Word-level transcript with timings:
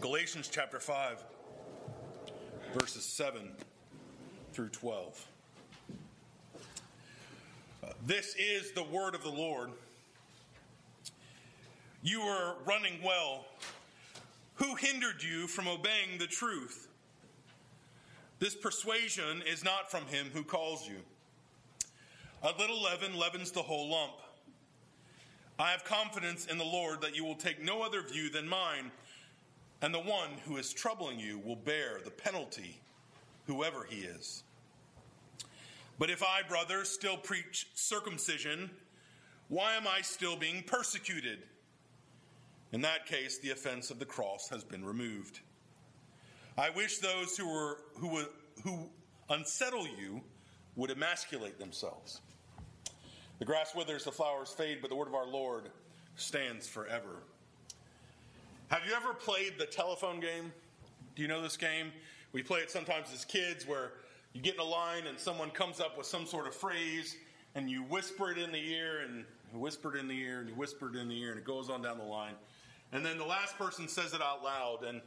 Galatians 0.00 0.48
chapter 0.52 0.78
5, 0.78 1.24
verses 2.72 3.04
7 3.04 3.50
through 4.52 4.68
12. 4.68 5.26
Uh, 7.82 7.88
this 8.06 8.36
is 8.38 8.70
the 8.72 8.82
word 8.84 9.16
of 9.16 9.24
the 9.24 9.30
Lord. 9.30 9.70
You 12.02 12.24
were 12.24 12.54
running 12.64 13.02
well. 13.04 13.46
Who 14.54 14.76
hindered 14.76 15.20
you 15.22 15.48
from 15.48 15.66
obeying 15.66 16.18
the 16.18 16.28
truth? 16.28 16.88
This 18.38 18.54
persuasion 18.54 19.42
is 19.50 19.64
not 19.64 19.90
from 19.90 20.06
him 20.06 20.28
who 20.32 20.44
calls 20.44 20.86
you. 20.86 20.98
A 22.44 22.56
little 22.56 22.80
leaven 22.80 23.18
leavens 23.18 23.50
the 23.50 23.62
whole 23.62 23.90
lump. 23.90 24.14
I 25.58 25.72
have 25.72 25.82
confidence 25.82 26.46
in 26.46 26.56
the 26.56 26.64
Lord 26.64 27.00
that 27.00 27.16
you 27.16 27.24
will 27.24 27.34
take 27.34 27.60
no 27.60 27.82
other 27.82 28.00
view 28.02 28.30
than 28.30 28.48
mine 28.48 28.92
and 29.80 29.94
the 29.94 30.00
one 30.00 30.30
who 30.44 30.56
is 30.56 30.72
troubling 30.72 31.18
you 31.18 31.38
will 31.38 31.56
bear 31.56 32.00
the 32.04 32.10
penalty, 32.10 32.80
whoever 33.46 33.84
he 33.88 34.00
is. 34.00 34.42
But 35.98 36.10
if 36.10 36.22
I, 36.22 36.42
brothers, 36.48 36.88
still 36.88 37.16
preach 37.16 37.68
circumcision, 37.74 38.70
why 39.48 39.74
am 39.74 39.86
I 39.86 40.02
still 40.02 40.36
being 40.36 40.62
persecuted? 40.62 41.40
In 42.72 42.82
that 42.82 43.06
case, 43.06 43.38
the 43.38 43.50
offense 43.50 43.90
of 43.90 43.98
the 43.98 44.04
cross 44.04 44.48
has 44.50 44.62
been 44.62 44.84
removed. 44.84 45.40
I 46.56 46.70
wish 46.70 46.98
those 46.98 47.36
who, 47.36 47.48
were, 47.48 47.78
who, 47.96 48.24
who 48.62 48.90
unsettle 49.30 49.86
you 49.86 50.20
would 50.76 50.90
emasculate 50.90 51.58
themselves. 51.58 52.20
The 53.38 53.44
grass 53.44 53.74
withers, 53.74 54.04
the 54.04 54.12
flowers 54.12 54.50
fade, 54.50 54.78
but 54.80 54.90
the 54.90 54.96
word 54.96 55.08
of 55.08 55.14
our 55.14 55.26
Lord 55.26 55.70
stands 56.16 56.66
forever. 56.68 57.22
Have 58.68 58.82
you 58.86 58.92
ever 58.92 59.14
played 59.14 59.54
the 59.58 59.64
telephone 59.64 60.20
game? 60.20 60.52
Do 61.16 61.22
you 61.22 61.28
know 61.28 61.40
this 61.40 61.56
game? 61.56 61.90
We 62.32 62.42
play 62.42 62.60
it 62.60 62.70
sometimes 62.70 63.08
as 63.14 63.24
kids 63.24 63.66
where 63.66 63.92
you 64.34 64.42
get 64.42 64.56
in 64.56 64.60
a 64.60 64.64
line 64.64 65.06
and 65.06 65.18
someone 65.18 65.48
comes 65.48 65.80
up 65.80 65.96
with 65.96 66.06
some 66.06 66.26
sort 66.26 66.46
of 66.46 66.54
phrase 66.54 67.16
and 67.54 67.70
you 67.70 67.82
whisper 67.84 68.30
it 68.30 68.36
in 68.36 68.52
the 68.52 68.58
ear 68.58 69.00
and 69.06 69.24
whisper 69.58 69.96
it 69.96 70.00
in 70.00 70.06
the 70.06 70.20
ear 70.20 70.40
and 70.40 70.50
you 70.50 70.54
whisper 70.54 70.90
it 70.90 70.96
in 70.96 71.08
the 71.08 71.18
ear 71.18 71.30
and 71.30 71.38
it 71.38 71.46
goes 71.46 71.70
on 71.70 71.80
down 71.80 71.96
the 71.96 72.04
line. 72.04 72.34
And 72.92 73.02
then 73.06 73.16
the 73.16 73.24
last 73.24 73.56
person 73.56 73.88
says 73.88 74.12
it 74.12 74.20
out 74.20 74.44
loud. 74.44 74.84
And 74.86 75.00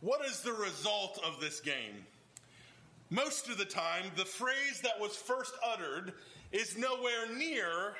what 0.00 0.24
is 0.24 0.40
the 0.40 0.54
result 0.54 1.20
of 1.22 1.38
this 1.38 1.60
game? 1.60 2.06
Most 3.10 3.50
of 3.50 3.58
the 3.58 3.66
time, 3.66 4.04
the 4.16 4.24
phrase 4.24 4.80
that 4.84 4.98
was 4.98 5.16
first 5.16 5.52
uttered 5.62 6.14
is 6.50 6.78
nowhere 6.78 7.30
near 7.36 7.92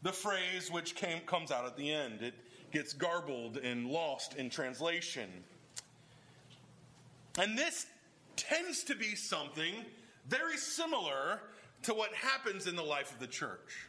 the 0.00 0.12
phrase 0.12 0.70
which 0.70 0.94
came, 0.94 1.20
comes 1.26 1.50
out 1.50 1.66
at 1.66 1.76
the 1.76 1.92
end. 1.92 2.22
It 2.22 2.34
gets 2.72 2.92
garbled 2.92 3.56
and 3.58 3.86
lost 3.86 4.34
in 4.36 4.50
translation. 4.50 5.28
And 7.38 7.56
this 7.56 7.86
tends 8.36 8.84
to 8.84 8.94
be 8.94 9.14
something 9.14 9.74
very 10.28 10.56
similar 10.56 11.40
to 11.82 11.94
what 11.94 12.12
happens 12.12 12.66
in 12.66 12.76
the 12.76 12.82
life 12.82 13.12
of 13.12 13.20
the 13.20 13.26
church. 13.26 13.88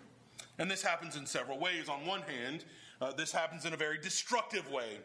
And 0.57 0.69
this 0.69 0.81
happens 0.81 1.15
in 1.15 1.25
several 1.25 1.59
ways. 1.59 1.89
On 1.89 2.05
one 2.05 2.21
hand, 2.21 2.65
uh, 3.01 3.11
this 3.13 3.31
happens 3.31 3.65
in 3.65 3.73
a 3.73 3.77
very 3.77 3.97
destructive 3.97 4.69
way. 4.71 4.99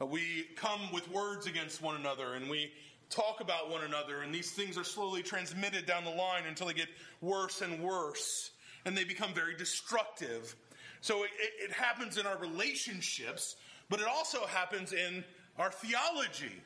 Uh, 0.00 0.06
we 0.06 0.46
come 0.56 0.80
with 0.92 1.10
words 1.10 1.46
against 1.46 1.82
one 1.82 1.96
another 1.96 2.34
and 2.34 2.48
we 2.48 2.72
talk 3.12 3.40
about 3.40 3.70
one 3.70 3.84
another, 3.84 4.22
and 4.22 4.34
these 4.34 4.52
things 4.52 4.78
are 4.78 4.84
slowly 4.84 5.22
transmitted 5.22 5.84
down 5.84 6.04
the 6.04 6.10
line 6.10 6.44
until 6.48 6.66
they 6.66 6.72
get 6.72 6.88
worse 7.20 7.60
and 7.60 7.82
worse, 7.82 8.52
and 8.86 8.96
they 8.96 9.04
become 9.04 9.34
very 9.34 9.54
destructive. 9.54 10.56
So 11.02 11.24
it, 11.24 11.30
it 11.58 11.72
happens 11.72 12.16
in 12.16 12.26
our 12.26 12.38
relationships, 12.38 13.56
but 13.90 14.00
it 14.00 14.06
also 14.06 14.46
happens 14.46 14.92
in 14.92 15.24
our 15.58 15.70
theology, 15.70 16.62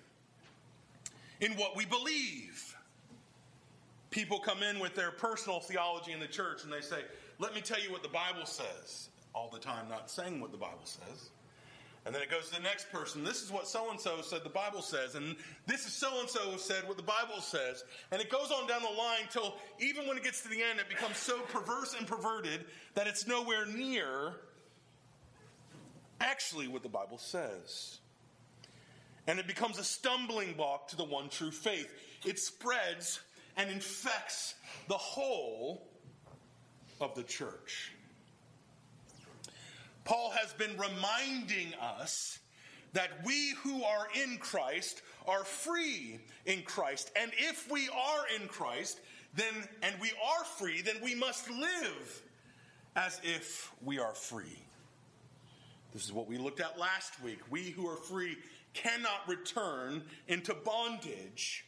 in 1.40 1.52
what 1.52 1.74
we 1.74 1.86
believe. 1.86 2.76
People 4.10 4.38
come 4.38 4.62
in 4.62 4.78
with 4.78 4.94
their 4.94 5.10
personal 5.10 5.60
theology 5.60 6.12
in 6.12 6.20
the 6.20 6.26
church 6.26 6.64
and 6.64 6.72
they 6.72 6.82
say, 6.82 7.00
Let 7.38 7.54
me 7.54 7.62
tell 7.62 7.80
you 7.80 7.90
what 7.90 8.02
the 8.02 8.08
Bible 8.08 8.44
says. 8.44 9.08
All 9.34 9.50
the 9.52 9.58
time, 9.58 9.88
not 9.88 10.10
saying 10.10 10.40
what 10.40 10.52
the 10.52 10.58
Bible 10.58 10.84
says. 10.84 11.30
And 12.06 12.14
then 12.14 12.22
it 12.22 12.30
goes 12.30 12.48
to 12.50 12.54
the 12.54 12.62
next 12.62 12.92
person. 12.92 13.24
This 13.24 13.42
is 13.42 13.50
what 13.50 13.66
so 13.66 13.90
and 13.90 14.00
so 14.00 14.22
said 14.22 14.44
the 14.44 14.48
Bible 14.48 14.80
says. 14.80 15.16
And 15.16 15.34
this 15.66 15.86
is 15.86 15.92
so 15.92 16.20
and 16.20 16.30
so 16.30 16.56
said 16.56 16.86
what 16.86 16.96
the 16.96 17.02
Bible 17.02 17.40
says. 17.40 17.82
And 18.12 18.22
it 18.22 18.30
goes 18.30 18.52
on 18.52 18.68
down 18.68 18.82
the 18.82 18.96
line 18.96 19.26
till 19.28 19.56
even 19.80 20.06
when 20.06 20.16
it 20.16 20.22
gets 20.22 20.40
to 20.42 20.48
the 20.48 20.62
end, 20.62 20.78
it 20.78 20.88
becomes 20.88 21.16
so 21.16 21.40
perverse 21.40 21.96
and 21.98 22.06
perverted 22.06 22.64
that 22.94 23.08
it's 23.08 23.26
nowhere 23.26 23.66
near 23.66 24.34
actually 26.20 26.68
what 26.68 26.84
the 26.84 26.88
Bible 26.88 27.18
says. 27.18 27.98
And 29.26 29.40
it 29.40 29.48
becomes 29.48 29.76
a 29.80 29.84
stumbling 29.84 30.52
block 30.52 30.86
to 30.88 30.96
the 30.96 31.04
one 31.04 31.28
true 31.28 31.50
faith. 31.50 31.92
It 32.24 32.38
spreads 32.38 33.18
and 33.56 33.68
infects 33.68 34.54
the 34.86 34.94
whole 34.94 35.88
of 37.00 37.16
the 37.16 37.24
church. 37.24 37.92
Paul 40.06 40.30
has 40.30 40.52
been 40.52 40.70
reminding 40.78 41.74
us 41.80 42.38
that 42.92 43.10
we 43.26 43.50
who 43.62 43.82
are 43.82 44.06
in 44.22 44.38
Christ 44.38 45.02
are 45.26 45.44
free 45.44 46.20
in 46.46 46.62
Christ. 46.62 47.10
And 47.20 47.32
if 47.36 47.70
we 47.70 47.88
are 47.88 48.40
in 48.40 48.46
Christ, 48.46 49.00
then 49.34 49.52
and 49.82 49.94
we 50.00 50.12
are 50.12 50.44
free, 50.44 50.80
then 50.80 50.96
we 51.02 51.14
must 51.14 51.50
live 51.50 52.22
as 52.94 53.20
if 53.24 53.72
we 53.84 53.98
are 53.98 54.14
free. 54.14 54.62
This 55.92 56.04
is 56.04 56.12
what 56.12 56.28
we 56.28 56.38
looked 56.38 56.60
at 56.60 56.78
last 56.78 57.20
week. 57.22 57.40
We 57.50 57.70
who 57.70 57.88
are 57.88 57.96
free 57.96 58.36
cannot 58.74 59.26
return 59.26 60.04
into 60.28 60.54
bondage. 60.54 61.66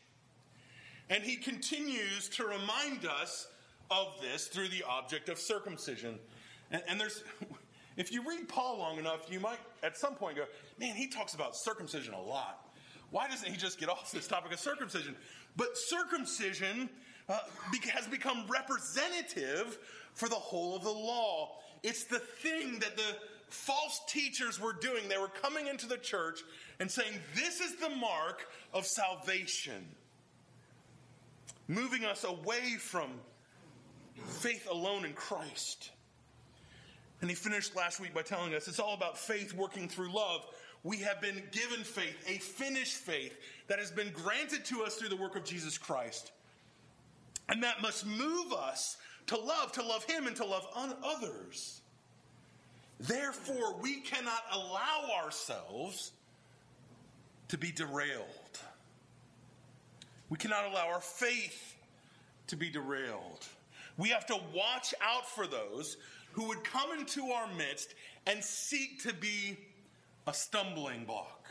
And 1.11 1.25
he 1.25 1.37
continues 1.37 2.29
to 2.31 2.45
remind 2.45 3.05
us 3.05 3.49
of 3.91 4.15
this 4.21 4.47
through 4.47 4.69
the 4.69 4.85
object 4.89 5.29
of 5.29 5.39
circumcision. 5.39 6.19
And, 6.71 6.83
and 6.87 7.01
there's 7.01 7.25
if 7.99 8.13
you 8.13 8.27
read 8.27 8.49
Paul 8.49 8.79
long 8.79 8.99
enough, 8.99 9.27
you 9.29 9.41
might 9.41 9.59
at 9.83 9.99
some 9.99 10.15
point 10.15 10.37
go, 10.37 10.45
man, 10.79 10.95
he 10.95 11.09
talks 11.09 11.35
about 11.35 11.57
circumcision 11.57 12.15
a 12.15 12.23
lot. 12.23 12.65
Why 13.11 13.27
doesn't 13.27 13.51
he 13.51 13.57
just 13.57 13.81
get 13.81 13.89
off 13.89 14.13
this 14.13 14.29
topic 14.29 14.53
of 14.53 14.61
circumcision? 14.61 15.17
But 15.57 15.77
circumcision 15.77 16.89
uh, 17.29 17.41
has 17.93 18.07
become 18.07 18.45
representative 18.49 19.79
for 20.15 20.29
the 20.29 20.37
whole 20.37 20.77
of 20.77 20.85
the 20.85 20.91
law. 20.91 21.57
It's 21.83 22.05
the 22.05 22.21
thing 22.21 22.79
that 22.79 22.97
the 22.97 23.17
false 23.49 24.01
teachers 24.07 24.61
were 24.61 24.75
doing. 24.75 25.09
They 25.09 25.19
were 25.19 25.29
coming 25.29 25.67
into 25.67 25.89
the 25.89 25.99
church 25.99 26.41
and 26.79 26.89
saying, 26.89 27.15
This 27.35 27.61
is 27.61 27.77
the 27.77 27.91
mark 27.91 28.47
of 28.73 28.87
salvation, 28.87 29.85
moving 31.67 32.05
us 32.05 32.23
away 32.23 32.77
from 32.79 33.11
faith 34.15 34.69
alone 34.71 35.05
in 35.05 35.15
Christ. 35.15 35.91
And 37.21 37.29
he 37.29 37.35
finished 37.35 37.75
last 37.75 38.01
week 38.01 38.15
by 38.15 38.23
telling 38.23 38.55
us 38.55 38.69
it's 38.69 38.79
all 38.79 38.95
about 38.95 39.19
faith 39.19 39.53
working 39.55 39.89
through 39.89 40.13
love. 40.13 40.47
We 40.85 40.99
have 40.99 41.21
been 41.21 41.43
given 41.51 41.83
faith, 41.83 42.17
a 42.29 42.39
finished 42.39 42.95
faith 42.95 43.37
that 43.67 43.79
has 43.79 43.91
been 43.91 44.11
granted 44.13 44.65
to 44.67 44.85
us 44.85 44.95
through 44.95 45.09
the 45.09 45.17
work 45.17 45.35
of 45.37 45.45
Jesus 45.45 45.77
Christ. 45.77 46.31
And 47.49 47.63
that 47.63 47.83
must 47.83 48.07
move 48.07 48.53
us 48.53 48.97
to 49.27 49.37
love, 49.37 49.73
to 49.73 49.83
love 49.83 50.05
him, 50.05 50.27
and 50.27 50.37
to 50.37 50.45
love 50.45 50.67
others. 51.03 51.81
Therefore, 53.01 53.77
we 53.81 54.01
cannot 54.01 54.43
allow 54.53 55.11
ourselves 55.23 56.13
to 57.49 57.59
be 57.59 57.73
derailed. 57.73 58.27
We 60.31 60.37
cannot 60.37 60.71
allow 60.71 60.89
our 60.89 61.01
faith 61.01 61.75
to 62.49 62.57
be 62.57 62.71
derailed. 62.71 63.47
We 63.97 64.11
have 64.11 64.27
to 64.27 64.39
watch 64.55 64.95
out 65.01 65.29
for 65.29 65.47
those 65.47 65.97
who 66.39 66.45
would 66.45 66.63
come 66.63 66.97
into 66.97 67.33
our 67.33 67.53
midst 67.55 67.97
and 68.29 68.45
seek 68.45 69.03
to 69.03 69.13
be 69.13 69.59
a 70.29 70.33
stumbling 70.33 71.05
block. 71.05 71.49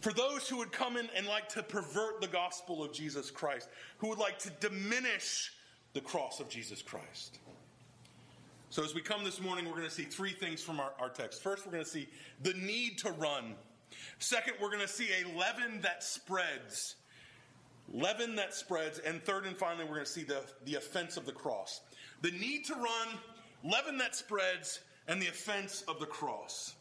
For 0.00 0.12
those 0.12 0.48
who 0.48 0.58
would 0.58 0.70
come 0.70 0.96
in 0.96 1.08
and 1.16 1.26
like 1.26 1.48
to 1.48 1.62
pervert 1.64 2.20
the 2.20 2.28
gospel 2.28 2.84
of 2.84 2.92
Jesus 2.92 3.28
Christ, 3.28 3.68
who 3.98 4.10
would 4.10 4.18
like 4.18 4.38
to 4.38 4.50
diminish 4.60 5.52
the 5.92 6.00
cross 6.00 6.38
of 6.38 6.48
Jesus 6.48 6.82
Christ. 6.82 7.40
So, 8.68 8.84
as 8.84 8.94
we 8.94 9.00
come 9.00 9.24
this 9.24 9.40
morning, 9.40 9.64
we're 9.64 9.72
going 9.72 9.88
to 9.88 9.90
see 9.90 10.04
three 10.04 10.32
things 10.32 10.62
from 10.62 10.78
our, 10.78 10.92
our 11.00 11.08
text. 11.08 11.42
First, 11.42 11.66
we're 11.66 11.72
going 11.72 11.84
to 11.84 11.90
see 11.90 12.08
the 12.44 12.54
need 12.54 12.98
to 12.98 13.10
run. 13.10 13.56
Second, 14.20 14.54
we're 14.62 14.70
going 14.70 14.86
to 14.86 14.88
see 14.88 15.08
a 15.24 15.36
leaven 15.36 15.80
that 15.82 16.04
spreads. 16.04 16.94
Leaven 17.92 18.36
that 18.36 18.54
spreads. 18.54 19.00
And 19.00 19.20
third 19.24 19.46
and 19.46 19.56
finally, 19.56 19.82
we're 19.84 19.96
going 19.96 20.06
to 20.06 20.12
see 20.12 20.22
the, 20.22 20.44
the 20.64 20.76
offense 20.76 21.16
of 21.16 21.26
the 21.26 21.32
cross 21.32 21.80
the 22.22 22.30
need 22.32 22.64
to 22.66 22.74
run, 22.74 23.08
leaven 23.64 23.98
that 23.98 24.14
spreads, 24.14 24.80
and 25.08 25.20
the 25.20 25.28
offense 25.28 25.82
of 25.88 25.98
the 25.98 26.06
cross. 26.06 26.74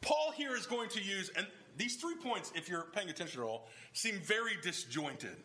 Paul 0.00 0.32
here 0.36 0.56
is 0.56 0.66
going 0.66 0.88
to 0.90 1.02
use, 1.02 1.30
and 1.36 1.46
these 1.76 1.96
three 1.96 2.16
points, 2.16 2.52
if 2.54 2.68
you're 2.68 2.86
paying 2.92 3.10
attention 3.10 3.40
at 3.40 3.46
all, 3.46 3.68
seem 3.92 4.20
very 4.20 4.52
disjointed. 4.62 5.36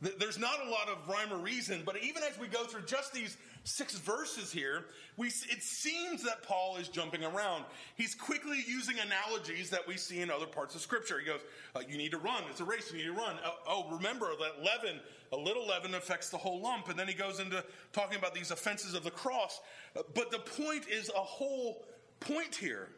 There's 0.00 0.38
not 0.38 0.58
a 0.66 0.70
lot 0.70 0.88
of 0.88 1.08
rhyme 1.08 1.32
or 1.32 1.38
reason, 1.38 1.82
but 1.84 1.96
even 2.02 2.22
as 2.22 2.38
we 2.38 2.48
go 2.48 2.64
through 2.64 2.82
just 2.82 3.14
these 3.14 3.38
six 3.64 3.94
verses 3.94 4.52
here, 4.52 4.84
we, 5.16 5.28
it 5.28 5.62
seems 5.62 6.22
that 6.24 6.42
Paul 6.42 6.76
is 6.76 6.88
jumping 6.88 7.24
around. 7.24 7.64
He's 7.96 8.14
quickly 8.14 8.62
using 8.66 8.96
analogies 8.98 9.70
that 9.70 9.88
we 9.88 9.96
see 9.96 10.20
in 10.20 10.30
other 10.30 10.46
parts 10.46 10.74
of 10.74 10.82
Scripture. 10.82 11.18
He 11.18 11.24
goes, 11.24 11.40
uh, 11.74 11.80
You 11.88 11.96
need 11.96 12.10
to 12.10 12.18
run. 12.18 12.42
It's 12.50 12.60
a 12.60 12.64
race. 12.64 12.92
You 12.92 12.98
need 12.98 13.04
to 13.04 13.12
run. 13.12 13.36
Uh, 13.42 13.50
oh, 13.66 13.88
remember 13.90 14.28
that 14.38 14.62
leaven, 14.62 15.00
a 15.32 15.36
little 15.36 15.66
leaven 15.66 15.94
affects 15.94 16.30
the 16.30 16.36
whole 16.36 16.60
lump. 16.60 16.88
And 16.88 16.98
then 16.98 17.08
he 17.08 17.14
goes 17.14 17.40
into 17.40 17.64
talking 17.92 18.18
about 18.18 18.34
these 18.34 18.50
offenses 18.50 18.94
of 18.94 19.04
the 19.04 19.10
cross. 19.10 19.60
But 19.94 20.30
the 20.30 20.38
point 20.38 20.88
is 20.88 21.10
a 21.10 21.20
whole 21.20 21.84
point 22.20 22.54
here. 22.54 22.88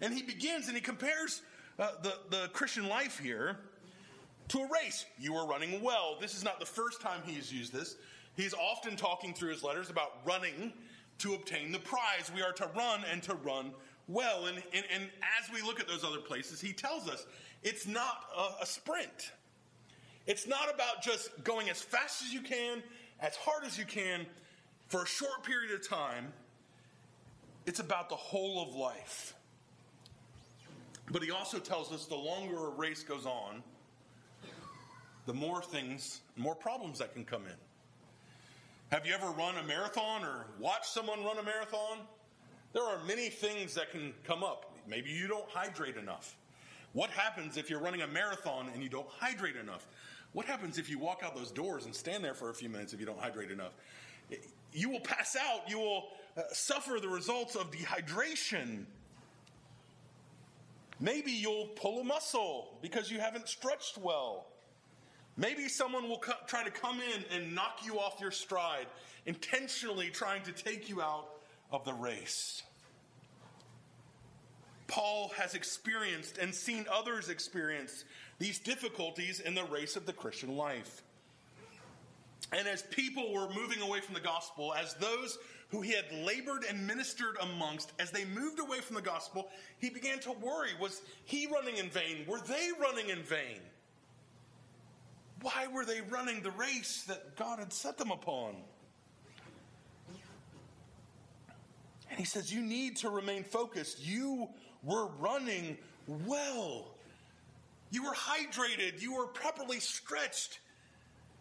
And 0.00 0.14
he 0.14 0.22
begins 0.22 0.68
and 0.68 0.76
he 0.76 0.80
compares 0.80 1.42
uh, 1.78 1.92
the, 2.02 2.14
the 2.30 2.48
Christian 2.52 2.88
life 2.88 3.18
here 3.18 3.58
to 4.48 4.60
a 4.60 4.68
race. 4.82 5.04
You 5.18 5.34
are 5.34 5.46
running 5.46 5.82
well. 5.82 6.16
This 6.20 6.34
is 6.34 6.44
not 6.44 6.60
the 6.60 6.66
first 6.66 7.00
time 7.00 7.20
he's 7.24 7.52
used 7.52 7.72
this. 7.72 7.96
He's 8.34 8.54
often 8.54 8.96
talking 8.96 9.34
through 9.34 9.50
his 9.50 9.62
letters 9.62 9.90
about 9.90 10.12
running 10.24 10.72
to 11.18 11.34
obtain 11.34 11.72
the 11.72 11.78
prize. 11.80 12.30
We 12.34 12.42
are 12.42 12.52
to 12.52 12.70
run 12.76 13.02
and 13.10 13.22
to 13.24 13.34
run 13.34 13.72
well. 14.06 14.46
And, 14.46 14.62
and, 14.72 14.84
and 14.94 15.04
as 15.40 15.52
we 15.52 15.60
look 15.62 15.80
at 15.80 15.88
those 15.88 16.04
other 16.04 16.20
places, 16.20 16.60
he 16.60 16.72
tells 16.72 17.08
us 17.08 17.26
it's 17.62 17.86
not 17.86 18.24
a, 18.36 18.62
a 18.62 18.66
sprint. 18.66 19.32
It's 20.28 20.46
not 20.46 20.72
about 20.72 21.02
just 21.02 21.42
going 21.42 21.70
as 21.70 21.80
fast 21.80 22.22
as 22.22 22.34
you 22.34 22.42
can, 22.42 22.82
as 23.18 23.34
hard 23.34 23.64
as 23.64 23.78
you 23.78 23.86
can, 23.86 24.26
for 24.88 25.02
a 25.02 25.06
short 25.06 25.42
period 25.42 25.72
of 25.74 25.88
time. 25.88 26.34
It's 27.64 27.80
about 27.80 28.10
the 28.10 28.16
whole 28.16 28.62
of 28.62 28.74
life. 28.74 29.34
But 31.10 31.22
he 31.22 31.30
also 31.30 31.58
tells 31.58 31.90
us 31.92 32.04
the 32.04 32.14
longer 32.14 32.66
a 32.66 32.68
race 32.68 33.02
goes 33.02 33.24
on, 33.24 33.62
the 35.24 35.32
more 35.32 35.62
things, 35.62 36.20
more 36.36 36.54
problems 36.54 36.98
that 36.98 37.14
can 37.14 37.24
come 37.24 37.46
in. 37.46 37.56
Have 38.90 39.06
you 39.06 39.14
ever 39.14 39.30
run 39.30 39.56
a 39.56 39.62
marathon 39.62 40.24
or 40.24 40.44
watched 40.58 40.92
someone 40.92 41.24
run 41.24 41.38
a 41.38 41.42
marathon? 41.42 42.00
There 42.74 42.82
are 42.82 42.98
many 43.06 43.30
things 43.30 43.72
that 43.74 43.92
can 43.92 44.12
come 44.24 44.44
up. 44.44 44.74
Maybe 44.86 45.08
you 45.08 45.26
don't 45.26 45.48
hydrate 45.48 45.96
enough. 45.96 46.36
What 46.92 47.10
happens 47.10 47.56
if 47.56 47.70
you're 47.70 47.80
running 47.80 48.02
a 48.02 48.06
marathon 48.06 48.70
and 48.74 48.82
you 48.82 48.88
don't 48.88 49.08
hydrate 49.08 49.56
enough? 49.56 49.86
What 50.32 50.46
happens 50.46 50.78
if 50.78 50.90
you 50.90 50.98
walk 50.98 51.22
out 51.24 51.34
those 51.34 51.50
doors 51.50 51.84
and 51.86 51.94
stand 51.94 52.24
there 52.24 52.34
for 52.34 52.50
a 52.50 52.54
few 52.54 52.68
minutes 52.68 52.92
if 52.92 53.00
you 53.00 53.06
don't 53.06 53.18
hydrate 53.18 53.50
enough? 53.50 53.72
You 54.72 54.90
will 54.90 55.00
pass 55.00 55.36
out. 55.36 55.68
You 55.68 55.78
will 55.78 56.08
uh, 56.36 56.42
suffer 56.52 56.98
the 57.00 57.08
results 57.08 57.56
of 57.56 57.70
dehydration. 57.70 58.84
Maybe 61.00 61.32
you'll 61.32 61.68
pull 61.76 62.00
a 62.00 62.04
muscle 62.04 62.78
because 62.82 63.10
you 63.10 63.20
haven't 63.20 63.48
stretched 63.48 63.98
well. 63.98 64.46
Maybe 65.36 65.68
someone 65.68 66.08
will 66.08 66.18
co- 66.18 66.32
try 66.46 66.64
to 66.64 66.70
come 66.70 67.00
in 67.00 67.24
and 67.34 67.54
knock 67.54 67.80
you 67.84 67.98
off 67.98 68.20
your 68.20 68.32
stride, 68.32 68.86
intentionally 69.24 70.10
trying 70.10 70.42
to 70.42 70.52
take 70.52 70.88
you 70.88 71.00
out 71.00 71.28
of 71.70 71.84
the 71.84 71.92
race. 71.92 72.64
Paul 74.88 75.30
has 75.36 75.54
experienced 75.54 76.38
and 76.38 76.52
seen 76.52 76.86
others 76.90 77.28
experience 77.28 78.04
these 78.38 78.58
difficulties 78.58 79.40
in 79.40 79.54
the 79.54 79.64
race 79.64 79.96
of 79.96 80.06
the 80.06 80.12
Christian 80.12 80.56
life. 80.56 81.02
And 82.52 82.66
as 82.66 82.82
people 82.82 83.32
were 83.32 83.48
moving 83.48 83.82
away 83.82 84.00
from 84.00 84.14
the 84.14 84.20
gospel, 84.20 84.72
as 84.74 84.94
those 84.94 85.38
who 85.70 85.82
he 85.82 85.92
had 85.92 86.06
labored 86.24 86.64
and 86.64 86.86
ministered 86.86 87.36
amongst, 87.42 87.92
as 87.98 88.10
they 88.10 88.24
moved 88.24 88.58
away 88.58 88.78
from 88.80 88.96
the 88.96 89.02
gospel, 89.02 89.48
he 89.78 89.90
began 89.90 90.18
to 90.20 90.32
worry 90.32 90.70
was 90.80 91.02
he 91.24 91.46
running 91.46 91.76
in 91.76 91.90
vain? 91.90 92.24
Were 92.26 92.40
they 92.40 92.70
running 92.80 93.10
in 93.10 93.22
vain? 93.22 93.60
Why 95.42 95.66
were 95.66 95.84
they 95.84 96.00
running 96.00 96.42
the 96.42 96.50
race 96.52 97.04
that 97.06 97.36
God 97.36 97.58
had 97.58 97.72
set 97.72 97.98
them 97.98 98.10
upon? 98.10 98.56
And 102.10 102.18
he 102.18 102.24
says, 102.24 102.52
You 102.52 102.62
need 102.62 102.96
to 102.98 103.10
remain 103.10 103.44
focused. 103.44 104.04
You 104.04 104.48
were 104.82 105.06
running 105.18 105.76
well. 106.06 106.86
You 107.90 108.04
were 108.04 108.14
hydrated. 108.14 109.00
You 109.00 109.14
were 109.14 109.26
properly 109.26 109.80
stretched. 109.80 110.60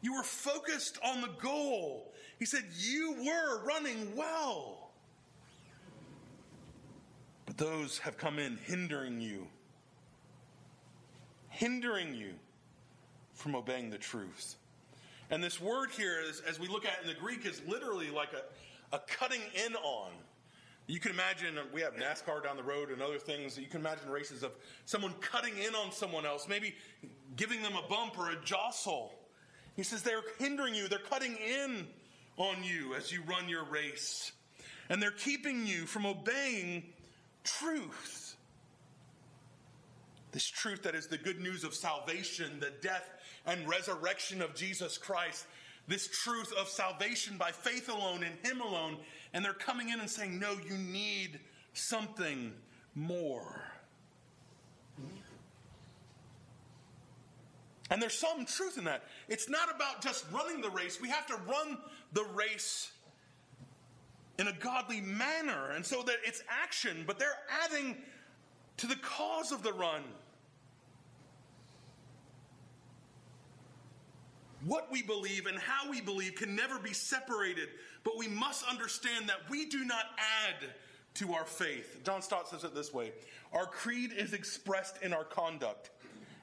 You 0.01 0.15
were 0.15 0.23
focused 0.23 0.99
on 1.03 1.21
the 1.21 1.29
goal. 1.41 2.13
He 2.39 2.45
said, 2.45 2.63
You 2.77 3.15
were 3.25 3.65
running 3.65 4.15
well. 4.15 4.91
But 7.45 7.57
those 7.57 7.97
have 7.99 8.17
come 8.17 8.39
in 8.39 8.57
hindering 8.57 9.21
you, 9.21 9.47
hindering 11.49 12.13
you 12.13 12.33
from 13.33 13.55
obeying 13.55 13.89
the 13.89 13.97
truth. 13.97 14.55
And 15.29 15.43
this 15.43 15.59
word 15.59 15.89
here, 15.91 16.21
is, 16.21 16.41
as 16.47 16.59
we 16.59 16.67
look 16.67 16.85
at 16.85 16.99
it 16.99 17.01
in 17.03 17.07
the 17.07 17.19
Greek, 17.19 17.45
is 17.45 17.61
literally 17.67 18.09
like 18.09 18.29
a, 18.33 18.95
a 18.95 18.99
cutting 18.99 19.41
in 19.65 19.75
on. 19.75 20.11
You 20.87 21.01
can 21.01 21.11
imagine, 21.11 21.57
uh, 21.57 21.63
we 21.73 21.81
have 21.81 21.95
NASCAR 21.95 22.41
down 22.43 22.55
the 22.55 22.63
road 22.63 22.91
and 22.91 23.01
other 23.01 23.19
things. 23.19 23.57
You 23.57 23.67
can 23.67 23.81
imagine 23.81 24.09
races 24.09 24.41
of 24.41 24.53
someone 24.85 25.13
cutting 25.19 25.53
in 25.57 25.75
on 25.75 25.91
someone 25.91 26.25
else, 26.25 26.47
maybe 26.47 26.75
giving 27.35 27.61
them 27.61 27.73
a 27.75 27.87
bump 27.89 28.17
or 28.17 28.31
a 28.31 28.41
jostle. 28.43 29.11
He 29.75 29.83
says 29.83 30.01
they're 30.01 30.23
hindering 30.39 30.73
you, 30.73 30.87
they're 30.87 30.99
cutting 30.99 31.35
in 31.35 31.87
on 32.37 32.63
you 32.63 32.95
as 32.95 33.11
you 33.11 33.21
run 33.23 33.49
your 33.49 33.65
race. 33.65 34.31
And 34.89 35.01
they're 35.01 35.11
keeping 35.11 35.67
you 35.67 35.85
from 35.85 36.05
obeying 36.05 36.83
truth. 37.43 38.37
This 40.31 40.45
truth 40.45 40.83
that 40.83 40.95
is 40.95 41.07
the 41.07 41.17
good 41.17 41.41
news 41.41 41.65
of 41.65 41.73
salvation, 41.73 42.59
the 42.59 42.71
death 42.81 43.09
and 43.45 43.67
resurrection 43.67 44.41
of 44.41 44.55
Jesus 44.55 44.97
Christ, 44.97 45.45
this 45.87 46.07
truth 46.07 46.53
of 46.59 46.67
salvation 46.67 47.37
by 47.37 47.51
faith 47.51 47.89
alone 47.89 48.23
in 48.23 48.49
Him 48.49 48.61
alone. 48.61 48.97
And 49.33 49.43
they're 49.43 49.53
coming 49.53 49.89
in 49.89 49.99
and 49.99 50.09
saying, 50.09 50.39
No, 50.39 50.53
you 50.67 50.77
need 50.77 51.39
something 51.73 52.53
more. 52.95 53.61
And 57.89 58.01
there's 58.01 58.13
some 58.13 58.45
truth 58.45 58.77
in 58.77 58.83
that. 58.85 59.03
It's 59.29 59.49
not 59.49 59.73
about 59.73 60.01
just 60.01 60.25
running 60.31 60.61
the 60.61 60.69
race, 60.69 60.99
we 61.01 61.09
have 61.09 61.25
to 61.27 61.35
run 61.47 61.77
the 62.13 62.25
race 62.33 62.91
in 64.39 64.47
a 64.47 64.53
godly 64.53 65.01
manner. 65.01 65.71
And 65.71 65.85
so 65.85 66.03
that 66.03 66.17
it's 66.23 66.41
action, 66.49 67.03
but 67.07 67.17
they're 67.17 67.37
adding 67.63 67.97
to 68.77 68.87
the 68.87 68.95
cause 68.97 69.51
of 69.51 69.63
the 69.63 69.73
run. 69.73 70.03
What 74.65 74.91
we 74.91 75.01
believe 75.01 75.45
and 75.45 75.57
how 75.57 75.89
we 75.89 76.01
believe 76.01 76.35
can 76.35 76.55
never 76.55 76.77
be 76.79 76.93
separated, 76.93 77.69
but 78.07 78.17
we 78.17 78.29
must 78.29 78.63
understand 78.63 79.27
that 79.27 79.41
we 79.49 79.65
do 79.65 79.83
not 79.83 80.05
add 80.17 80.69
to 81.15 81.33
our 81.33 81.43
faith. 81.43 81.99
John 82.05 82.21
Stott 82.21 82.47
says 82.47 82.63
it 82.63 82.73
this 82.73 82.93
way 82.93 83.11
Our 83.51 83.65
creed 83.65 84.13
is 84.13 84.31
expressed 84.31 85.03
in 85.03 85.13
our 85.13 85.25
conduct, 85.25 85.89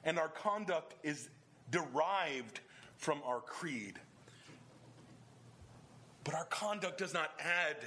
and 0.03 0.19
our 0.19 0.27
conduct 0.27 0.93
is 1.01 1.29
derived 1.71 2.59
from 2.97 3.19
our 3.25 3.39
creed. 3.39 3.99
But 6.23 6.35
our 6.35 6.45
conduct 6.45 6.99
does 6.99 7.15
not 7.15 7.31
add 7.39 7.77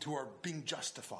to 0.00 0.14
our 0.14 0.28
being 0.42 0.62
justified. 0.64 1.18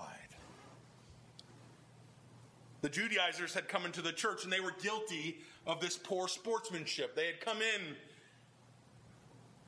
The 2.83 2.89
Judaizers 2.89 3.53
had 3.53 3.67
come 3.67 3.85
into 3.85 4.01
the 4.01 4.13
church 4.13 4.45
and 4.45 4.53
they 4.53 4.61
were 4.61 4.75
guilty 4.81 5.39
of 5.67 5.81
this 5.81 5.97
poor 5.97 6.29
sportsmanship. 6.29 7.17
They 7.17 7.27
had 7.27 7.41
come 7.41 7.59
in, 7.59 7.97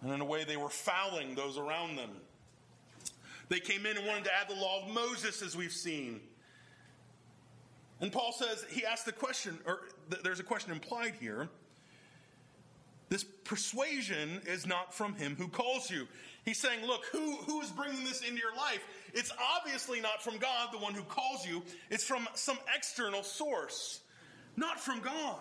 and 0.02 0.12
in 0.12 0.20
a 0.20 0.24
way, 0.24 0.44
they 0.44 0.56
were 0.56 0.68
fouling 0.68 1.34
those 1.34 1.58
around 1.58 1.96
them. 1.96 2.10
They 3.48 3.60
came 3.60 3.86
in 3.86 3.96
and 3.96 4.06
wanted 4.06 4.24
to 4.24 4.34
add 4.34 4.48
the 4.48 4.60
law 4.60 4.82
of 4.82 4.92
Moses, 4.92 5.42
as 5.42 5.56
we've 5.56 5.72
seen. 5.72 6.20
And 8.00 8.12
Paul 8.12 8.32
says, 8.32 8.64
he 8.70 8.84
asked 8.84 9.06
the 9.06 9.12
question, 9.12 9.58
or 9.66 9.80
th- 10.10 10.22
there's 10.22 10.40
a 10.40 10.44
question 10.44 10.72
implied 10.72 11.14
here. 11.20 11.48
This 13.08 13.24
persuasion 13.24 14.42
is 14.46 14.66
not 14.66 14.92
from 14.92 15.14
him 15.14 15.36
who 15.36 15.48
calls 15.48 15.90
you. 15.90 16.08
He's 16.44 16.58
saying, 16.58 16.84
look, 16.84 17.04
who, 17.06 17.36
who 17.36 17.60
is 17.60 17.70
bringing 17.70 18.04
this 18.04 18.20
into 18.20 18.40
your 18.40 18.54
life? 18.54 18.80
It's 19.14 19.32
obviously 19.56 20.00
not 20.00 20.22
from 20.22 20.38
God, 20.38 20.70
the 20.72 20.78
one 20.78 20.92
who 20.92 21.04
calls 21.04 21.46
you. 21.46 21.62
It's 21.88 22.04
from 22.04 22.28
some 22.34 22.58
external 22.74 23.22
source, 23.22 24.00
not 24.56 24.80
from 24.80 25.00
God. 25.00 25.38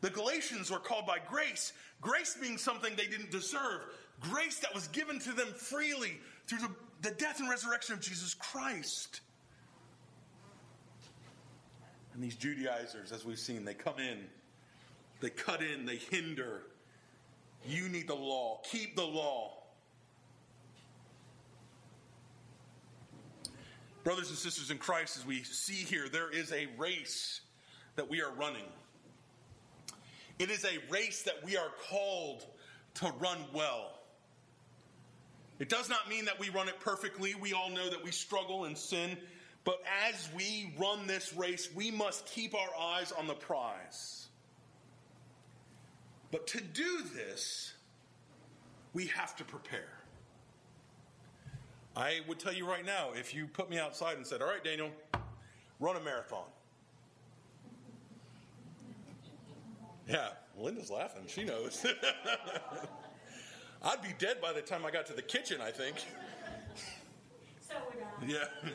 The 0.00 0.10
Galatians 0.10 0.70
were 0.70 0.78
called 0.78 1.06
by 1.06 1.18
grace, 1.28 1.72
grace 2.00 2.36
being 2.40 2.58
something 2.58 2.94
they 2.96 3.06
didn't 3.06 3.30
deserve, 3.30 3.82
grace 4.20 4.58
that 4.60 4.74
was 4.74 4.88
given 4.88 5.18
to 5.20 5.32
them 5.32 5.48
freely 5.48 6.18
through 6.46 6.58
the, 6.58 6.70
the 7.02 7.14
death 7.16 7.40
and 7.40 7.48
resurrection 7.48 7.94
of 7.94 8.00
Jesus 8.00 8.34
Christ. 8.34 9.20
And 12.14 12.22
these 12.22 12.36
Judaizers, 12.36 13.12
as 13.12 13.24
we've 13.24 13.38
seen, 13.38 13.64
they 13.64 13.74
come 13.74 13.98
in, 13.98 14.18
they 15.20 15.30
cut 15.30 15.62
in, 15.62 15.86
they 15.86 15.96
hinder. 15.96 16.62
You 17.66 17.88
need 17.88 18.08
the 18.08 18.14
law, 18.14 18.60
keep 18.70 18.96
the 18.96 19.04
law. 19.04 19.54
Brothers 24.02 24.30
and 24.30 24.38
sisters 24.38 24.70
in 24.70 24.78
Christ, 24.78 25.18
as 25.18 25.26
we 25.26 25.42
see 25.42 25.84
here, 25.84 26.08
there 26.08 26.30
is 26.30 26.52
a 26.52 26.68
race 26.78 27.42
that 27.96 28.08
we 28.08 28.22
are 28.22 28.32
running. 28.32 28.64
It 30.40 30.50
is 30.50 30.64
a 30.64 30.78
race 30.90 31.22
that 31.24 31.44
we 31.44 31.58
are 31.58 31.68
called 31.90 32.46
to 32.94 33.12
run 33.20 33.36
well. 33.52 33.90
It 35.58 35.68
does 35.68 35.90
not 35.90 36.08
mean 36.08 36.24
that 36.24 36.40
we 36.40 36.48
run 36.48 36.66
it 36.66 36.80
perfectly. 36.80 37.34
We 37.34 37.52
all 37.52 37.68
know 37.68 37.90
that 37.90 38.02
we 38.02 38.10
struggle 38.10 38.64
and 38.64 38.76
sin. 38.76 39.18
But 39.64 39.82
as 40.08 40.30
we 40.34 40.72
run 40.78 41.06
this 41.06 41.34
race, 41.34 41.68
we 41.74 41.90
must 41.90 42.24
keep 42.24 42.54
our 42.54 42.70
eyes 42.80 43.12
on 43.12 43.26
the 43.26 43.34
prize. 43.34 44.28
But 46.30 46.46
to 46.46 46.60
do 46.62 47.02
this, 47.14 47.74
we 48.94 49.08
have 49.08 49.36
to 49.36 49.44
prepare. 49.44 49.92
I 51.94 52.20
would 52.26 52.38
tell 52.38 52.54
you 52.54 52.66
right 52.66 52.86
now 52.86 53.10
if 53.14 53.34
you 53.34 53.46
put 53.46 53.68
me 53.68 53.78
outside 53.78 54.16
and 54.16 54.26
said, 54.26 54.40
All 54.40 54.48
right, 54.48 54.64
Daniel, 54.64 54.88
run 55.80 55.96
a 55.96 56.00
marathon. 56.00 56.46
Yeah, 60.10 60.30
Linda's 60.58 60.90
laughing. 60.90 61.22
She 61.28 61.44
knows. 61.44 61.86
I'd 63.82 64.02
be 64.02 64.12
dead 64.18 64.40
by 64.42 64.52
the 64.52 64.60
time 64.60 64.84
I 64.84 64.90
got 64.90 65.06
to 65.06 65.12
the 65.12 65.22
kitchen, 65.22 65.60
I 65.60 65.70
think. 65.70 65.96
So 67.60 67.74
would 67.88 68.02
I. 68.02 68.32
Yeah. 68.32 68.70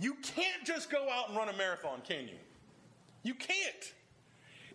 you 0.00 0.14
can't 0.22 0.64
just 0.64 0.90
go 0.90 1.08
out 1.10 1.28
and 1.28 1.36
run 1.36 1.50
a 1.50 1.56
marathon, 1.56 2.00
can 2.02 2.26
you? 2.26 2.38
You 3.22 3.34
can't. 3.34 3.92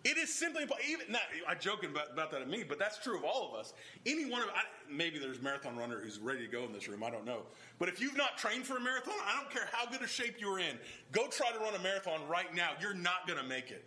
It 0.03 0.17
is 0.17 0.31
simply 0.31 0.67
even. 0.87 1.11
Not, 1.11 1.21
I'm 1.49 1.57
joking 1.59 1.89
about, 1.89 2.11
about 2.13 2.29
that 2.29 2.41
at 2.41 2.47
me, 2.47 2.63
but 2.63 2.77
that's 2.77 2.99
true 2.99 3.17
of 3.17 3.23
all 3.23 3.49
of 3.49 3.59
us. 3.59 3.73
Any 4.05 4.29
one 4.29 4.43
of 4.43 4.49
I, 4.49 4.61
maybe 4.87 5.17
there's 5.17 5.39
a 5.39 5.41
marathon 5.41 5.75
runner 5.75 5.99
who's 5.99 6.19
ready 6.19 6.45
to 6.45 6.51
go 6.51 6.63
in 6.63 6.71
this 6.71 6.87
room. 6.87 7.03
I 7.03 7.09
don't 7.09 7.25
know. 7.25 7.41
But 7.79 7.89
if 7.89 7.99
you've 7.99 8.15
not 8.15 8.37
trained 8.37 8.65
for 8.65 8.77
a 8.77 8.79
marathon, 8.79 9.15
I 9.25 9.35
don't 9.41 9.49
care 9.49 9.67
how 9.71 9.89
good 9.89 10.03
a 10.03 10.07
shape 10.07 10.35
you're 10.39 10.59
in. 10.59 10.77
Go 11.11 11.25
try 11.27 11.51
to 11.51 11.57
run 11.57 11.73
a 11.73 11.79
marathon 11.79 12.19
right 12.29 12.53
now. 12.53 12.73
You're 12.79 12.93
not 12.93 13.25
going 13.25 13.39
to 13.39 13.45
make 13.45 13.71
it. 13.71 13.83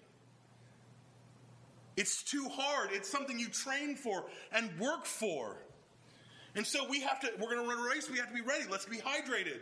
It's 1.98 2.22
too 2.22 2.48
hard. 2.48 2.90
It's 2.92 3.10
something 3.10 3.40
you 3.40 3.48
train 3.48 3.96
for 3.96 4.24
and 4.52 4.70
work 4.78 5.04
for. 5.04 5.56
And 6.54 6.64
so 6.64 6.88
we 6.88 7.00
have 7.00 7.18
to, 7.20 7.30
we're 7.40 7.52
going 7.52 7.68
to 7.68 7.68
run 7.68 7.84
a 7.84 7.88
race. 7.88 8.08
We 8.08 8.18
have 8.18 8.28
to 8.28 8.34
be 8.34 8.40
ready. 8.40 8.66
Let's 8.70 8.86
be 8.86 8.98
hydrated. 8.98 9.58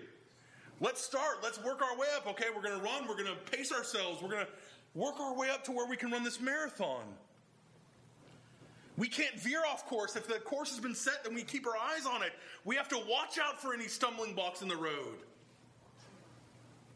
Let's 0.79 1.03
start. 1.03 1.39
Let's 1.43 1.57
work 1.65 1.81
our 1.81 1.99
way 1.99 2.09
up. 2.15 2.27
Okay, 2.27 2.45
we're 2.55 2.61
going 2.61 2.79
to 2.79 2.85
run. 2.85 3.09
We're 3.09 3.17
going 3.17 3.35
to 3.35 3.51
pace 3.51 3.73
ourselves. 3.73 4.21
We're 4.21 4.29
going 4.29 4.45
to 4.45 4.53
work 4.95 5.19
our 5.19 5.35
way 5.35 5.49
up 5.49 5.65
to 5.65 5.73
where 5.73 5.89
we 5.89 5.97
can 5.97 6.11
run 6.11 6.25
this 6.25 6.39
marathon. 6.39 7.05
We 8.99 9.09
can't 9.09 9.41
veer 9.41 9.63
off 9.67 9.87
course. 9.87 10.15
If 10.15 10.29
the 10.29 10.35
course 10.35 10.69
has 10.73 10.81
been 10.81 10.95
set, 10.95 11.25
then 11.25 11.35
we 11.35 11.43
keep 11.43 11.67
our 11.67 11.77
eyes 11.79 12.05
on 12.05 12.23
it. 12.23 12.33
We 12.67 12.77
have 12.77 12.89
to 12.91 12.99
watch 13.09 13.39
out 13.43 13.63
for 13.63 13.73
any 13.73 13.89
stumbling 13.89 14.35
blocks 14.35 14.61
in 14.61 14.69
the 14.69 14.77
road. 14.77 15.17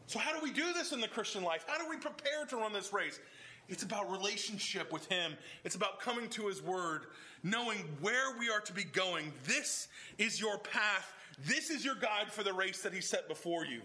So, 0.05 0.19
how 0.19 0.37
do 0.37 0.43
we 0.43 0.51
do 0.51 0.73
this 0.73 0.91
in 0.91 0.99
the 0.99 1.07
Christian 1.07 1.41
life? 1.41 1.63
How 1.67 1.77
do 1.77 1.89
we 1.89 1.95
prepare 1.95 2.45
to 2.49 2.57
run 2.57 2.73
this 2.73 2.91
race? 2.91 3.19
It's 3.71 3.83
about 3.83 4.11
relationship 4.11 4.91
with 4.91 5.07
Him. 5.07 5.31
It's 5.63 5.75
about 5.75 6.01
coming 6.01 6.27
to 6.31 6.47
His 6.47 6.61
Word, 6.61 7.05
knowing 7.41 7.79
where 8.01 8.37
we 8.37 8.49
are 8.49 8.59
to 8.59 8.73
be 8.73 8.83
going. 8.83 9.31
This 9.45 9.87
is 10.17 10.39
your 10.39 10.57
path. 10.57 11.11
This 11.45 11.69
is 11.69 11.83
your 11.85 11.95
guide 11.95 12.31
for 12.31 12.43
the 12.43 12.53
race 12.53 12.81
that 12.83 12.93
He 12.93 12.99
set 12.99 13.29
before 13.29 13.65
you. 13.65 13.81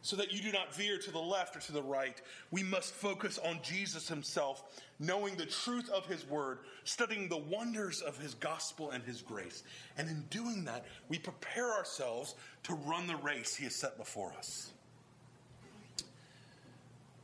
So 0.00 0.16
that 0.16 0.32
you 0.32 0.40
do 0.40 0.50
not 0.50 0.74
veer 0.74 0.96
to 0.96 1.10
the 1.10 1.18
left 1.18 1.56
or 1.56 1.60
to 1.60 1.72
the 1.72 1.82
right. 1.82 2.22
We 2.50 2.62
must 2.62 2.94
focus 2.94 3.38
on 3.44 3.60
Jesus 3.62 4.08
Himself, 4.08 4.80
knowing 4.98 5.36
the 5.36 5.44
truth 5.44 5.90
of 5.90 6.06
His 6.06 6.26
Word, 6.26 6.60
studying 6.84 7.28
the 7.28 7.36
wonders 7.36 8.00
of 8.00 8.16
His 8.16 8.32
gospel 8.32 8.92
and 8.92 9.04
His 9.04 9.20
grace. 9.20 9.62
And 9.98 10.08
in 10.08 10.24
doing 10.30 10.64
that, 10.64 10.86
we 11.10 11.18
prepare 11.18 11.70
ourselves 11.70 12.34
to 12.62 12.72
run 12.72 13.06
the 13.06 13.16
race 13.16 13.54
He 13.54 13.64
has 13.64 13.74
set 13.74 13.98
before 13.98 14.32
us. 14.38 14.72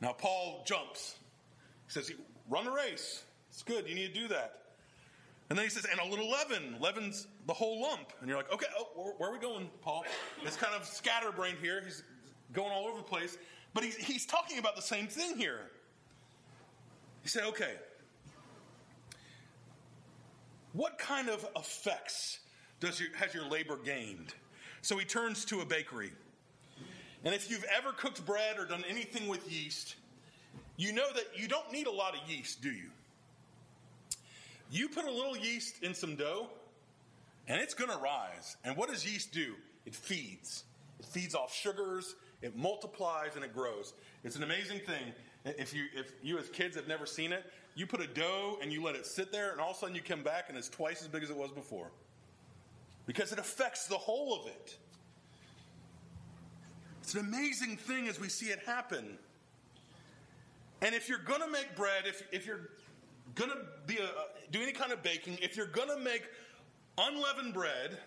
Now, 0.03 0.13
Paul 0.13 0.63
jumps 0.67 1.17
he 1.87 1.93
says, 1.93 2.13
run 2.49 2.65
the 2.65 2.71
race. 2.71 3.23
It's 3.51 3.63
good. 3.63 3.89
You 3.89 3.95
need 3.95 4.15
to 4.15 4.21
do 4.21 4.29
that. 4.29 4.63
And 5.49 5.59
then 5.59 5.65
he 5.65 5.71
says, 5.71 5.87
and 5.91 6.01
a 6.01 6.05
little 6.05 6.29
leaven. 6.29 6.77
Leaven's 6.81 7.29
the 7.47 7.53
whole 7.53 7.81
lump. 7.81 8.13
And 8.21 8.29
you're 8.29 8.37
like, 8.37 8.53
okay, 8.53 8.67
oh, 8.79 8.89
where, 8.95 9.13
where, 9.19 9.31
are 9.31 9.33
we 9.33 9.39
going, 9.39 9.71
Paul? 9.81 10.05
It's 10.43 10.57
kind 10.57 10.75
of 10.75 10.85
scatterbrained 10.85 11.59
here. 11.61 11.81
He's 11.85 12.03
going 12.53 12.73
all 12.73 12.87
over 12.87 12.99
the 12.99 13.05
place. 13.05 13.39
But 13.73 13.85
he's, 13.85 13.97
he's 13.97 14.27
talking 14.27 14.59
about 14.59 14.75
the 14.75 14.83
same 14.83 15.07
thing 15.07 15.37
here. 15.37 15.71
He 17.23 17.29
said, 17.29 17.45
okay, 17.45 17.75
what 20.73 20.99
kind 20.99 21.29
of 21.29 21.47
effects 21.57 22.41
does 22.81 23.01
your, 23.01 23.09
has 23.17 23.33
your 23.33 23.49
labor 23.49 23.79
gained? 23.83 24.35
So 24.83 24.99
he 24.99 25.05
turns 25.05 25.45
to 25.47 25.61
a 25.61 25.65
bakery. 25.65 26.13
And 27.25 27.35
if 27.35 27.51
you've 27.51 27.65
ever 27.77 27.93
cooked 27.93 28.25
bread 28.25 28.59
or 28.59 28.67
done 28.67 28.85
anything 28.89 29.27
with 29.27 29.51
yeast, 29.51 29.97
you 30.77 30.93
know 30.93 31.11
that 31.15 31.25
you 31.35 31.49
don't 31.49 31.73
need 31.73 31.87
a 31.87 31.93
lot 31.93 32.15
of 32.15 32.21
yeast, 32.31 32.63
do 32.63 32.71
you? 32.71 32.91
You 34.71 34.89
put 34.89 35.05
a 35.05 35.11
little 35.11 35.37
yeast 35.37 35.83
in 35.83 35.95
some 35.95 36.17
dough, 36.17 36.49
and 37.49 37.61
it's 37.61 37.75
going 37.75 37.91
to 37.91 37.99
rise. 37.99 38.57
And 38.65 38.77
what 38.77 38.91
does 38.91 39.11
yeast 39.11 39.33
do? 39.33 39.55
It 39.85 39.95
feeds. 39.95 40.65
It 40.99 41.07
feeds 41.07 41.35
off 41.35 41.55
sugars, 41.55 42.15
it 42.43 42.57
multiplies, 42.57 43.37
and 43.37 43.45
it 43.45 43.55
grows. 43.55 43.95
It's 44.25 44.37
an 44.37 44.43
amazing 44.43 44.81
thing. 44.81 45.13
If 45.45 45.73
you, 45.73 45.85
if 45.95 46.13
you 46.23 46.39
as 46.39 46.49
kids 46.49 46.75
have 46.77 46.89
never 46.89 47.07
seen 47.07 47.33
it, 47.33 47.45
you 47.77 47.87
put 47.87 48.01
a 48.01 48.07
dough 48.07 48.59
and 48.61 48.73
you 48.73 48.83
let 48.83 48.97
it 48.97 49.07
sit 49.07 49.31
there, 49.31 49.53
and 49.53 49.61
all 49.61 49.71
of 49.71 49.77
a 49.77 49.81
sudden 49.81 49.95
you 49.95 50.03
come 50.03 50.23
back 50.23 50.47
and 50.49 50.59
it's 50.59 50.69
twice 50.69 51.03
as 51.03 51.09
big 51.09 51.23
as 51.23 51.31
it 51.31 51.37
was 51.37 51.53
before. 51.53 51.91
Because 53.07 53.33
it 53.33 53.39
affects 53.39 53.87
the 53.87 53.97
whole 53.97 54.41
of 54.41 54.49
it. 54.49 54.77
It's 57.03 57.15
an 57.15 57.21
amazing 57.21 57.77
thing 57.77 58.09
as 58.09 58.19
we 58.19 58.29
see 58.29 58.47
it 58.47 58.59
happen. 58.67 59.19
And 60.83 60.95
if 60.95 61.09
you're 61.09 61.19
going 61.19 61.41
to 61.41 61.51
make 61.51 61.75
bread, 61.75 62.05
if, 62.07 62.23
if 62.33 62.47
you're 62.47 62.71
going 63.35 63.51
to 63.51 63.59
be 63.87 63.99
do 64.51 64.63
any 64.63 64.73
kind 64.73 64.93
of 64.93 65.03
baking, 65.03 65.39
if 65.43 65.57
you're 65.57 65.67
going 65.67 65.89
to 65.89 65.99
make 65.99 66.23
unleavened 66.99 67.55
bread, 67.55 67.99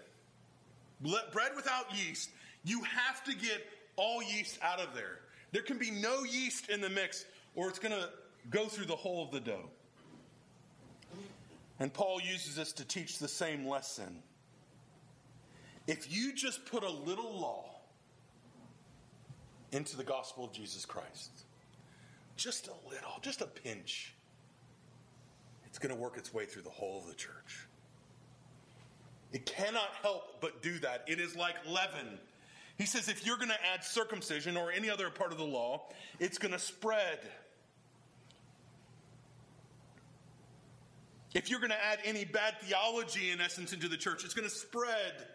bread 1.02 1.52
without 1.56 1.86
yeast, 1.96 2.30
you 2.64 2.82
have 2.84 3.24
to 3.26 3.36
get 3.36 3.66
all 3.96 4.22
yeast 4.22 4.60
out 4.62 4.80
of 4.80 4.94
there. 4.94 5.20
There 5.52 5.62
can 5.62 5.78
be 5.78 5.92
no 5.92 6.24
yeast 6.24 6.70
in 6.70 6.82
the 6.82 6.90
mix, 6.90 7.26
or 7.56 7.70
it's 7.70 7.80
going 7.80 7.94
to 7.94 8.10
go 8.50 8.68
through 8.68 8.86
the 8.86 8.96
whole 8.96 9.24
of 9.24 9.32
the 9.32 9.40
dough. 9.40 9.70
And 11.80 11.94
Paul 11.94 12.22
uses 12.22 12.56
this 12.56 12.74
to 12.74 12.86
teach 12.86 13.20
the 13.20 13.28
same 13.28 13.68
lesson. 13.68 14.22
If 15.88 16.14
you 16.14 16.34
just 16.34 16.66
put 16.66 16.84
a 16.84 16.90
little 16.90 17.40
law 17.40 17.66
into 19.72 19.98
the 19.98 20.04
gospel 20.04 20.46
of 20.46 20.52
Jesus 20.52 20.86
Christ, 20.86 21.32
just 22.39 22.67
a 22.67 22.89
little, 22.89 23.19
just 23.22 23.41
a 23.41 23.46
pinch, 23.46 24.13
it's 25.65 25.77
going 25.77 25.93
to 25.93 26.01
work 26.01 26.17
its 26.17 26.34
way 26.34 26.46
through 26.46 26.63
the 26.63 26.69
whole 26.69 27.00
of 27.00 27.08
the 27.08 27.13
church. 27.13 27.67
It 29.31 29.46
cannot 29.46 29.89
help 30.01 30.41
but 30.41 30.62
do 30.63 30.79
that. 30.79 31.03
It 31.08 31.19
is 31.19 31.36
like 31.36 31.55
leaven. 31.67 32.17
He 32.77 32.86
says 32.86 33.10
if 33.10 33.25
you're 33.25 33.38
going 33.38 33.50
to 33.50 33.65
add 33.74 33.84
circumcision 33.84 34.58
or 34.58 34.72
any 34.72 34.89
other 34.89 35.10
part 35.10 35.31
of 35.31 35.38
the 35.38 35.43
law, 35.43 35.89
it's 36.19 36.38
going 36.38 36.53
to 36.53 36.60
spread. 36.60 37.19
If 41.36 41.50
you're 41.50 41.60
going 41.60 41.72
to 41.72 41.86
add 41.86 42.00
any 42.05 42.25
bad 42.25 42.55
theology, 42.62 43.29
in 43.29 43.39
essence, 43.39 43.74
into 43.74 43.88
the 43.88 43.98
church, 43.98 44.24
it's 44.24 44.34
going 44.34 44.50
to 44.50 44.55
spread. 44.55 45.27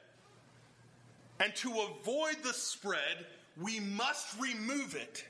And 1.38 1.54
to 1.56 1.70
avoid 1.70 2.36
the 2.42 2.52
spread, 2.52 3.26
we 3.60 3.78
must 3.78 4.40
remove 4.40 4.96
it. 4.96 5.24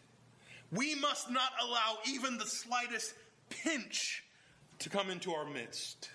We 0.74 0.94
must 0.96 1.30
not 1.30 1.52
allow 1.62 1.98
even 2.06 2.36
the 2.36 2.46
slightest 2.46 3.14
pinch 3.48 4.24
to 4.80 4.88
come 4.88 5.10
into 5.10 5.32
our 5.32 5.46
midst. 5.46 6.10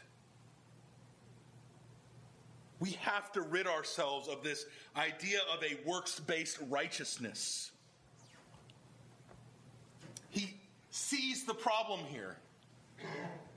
We 2.80 2.92
have 3.02 3.32
to 3.34 3.42
rid 3.42 3.68
ourselves 3.68 4.28
of 4.28 4.44
this 4.44 4.66
idea 4.96 5.40
of 5.54 5.64
a 5.64 5.78
works 5.88 6.20
based 6.20 6.60
righteousness. 6.70 7.72
He 10.30 10.56
sees 10.92 11.46
the 11.46 11.54
problem 11.54 12.02
here. 12.10 12.38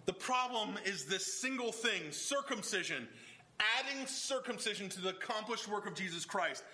The 0.07 0.13
problem 0.13 0.77
is 0.85 1.05
this 1.05 1.41
single 1.41 1.73
thing 1.73 2.11
circumcision, 2.11 3.09
adding 3.79 4.07
circumcision 4.07 4.89
to 4.91 5.01
the 5.01 5.11
accomplished 5.11 5.69
work 5.69 5.87
of 5.87 5.95
Jesus 5.95 6.25
Christ. 6.25 6.65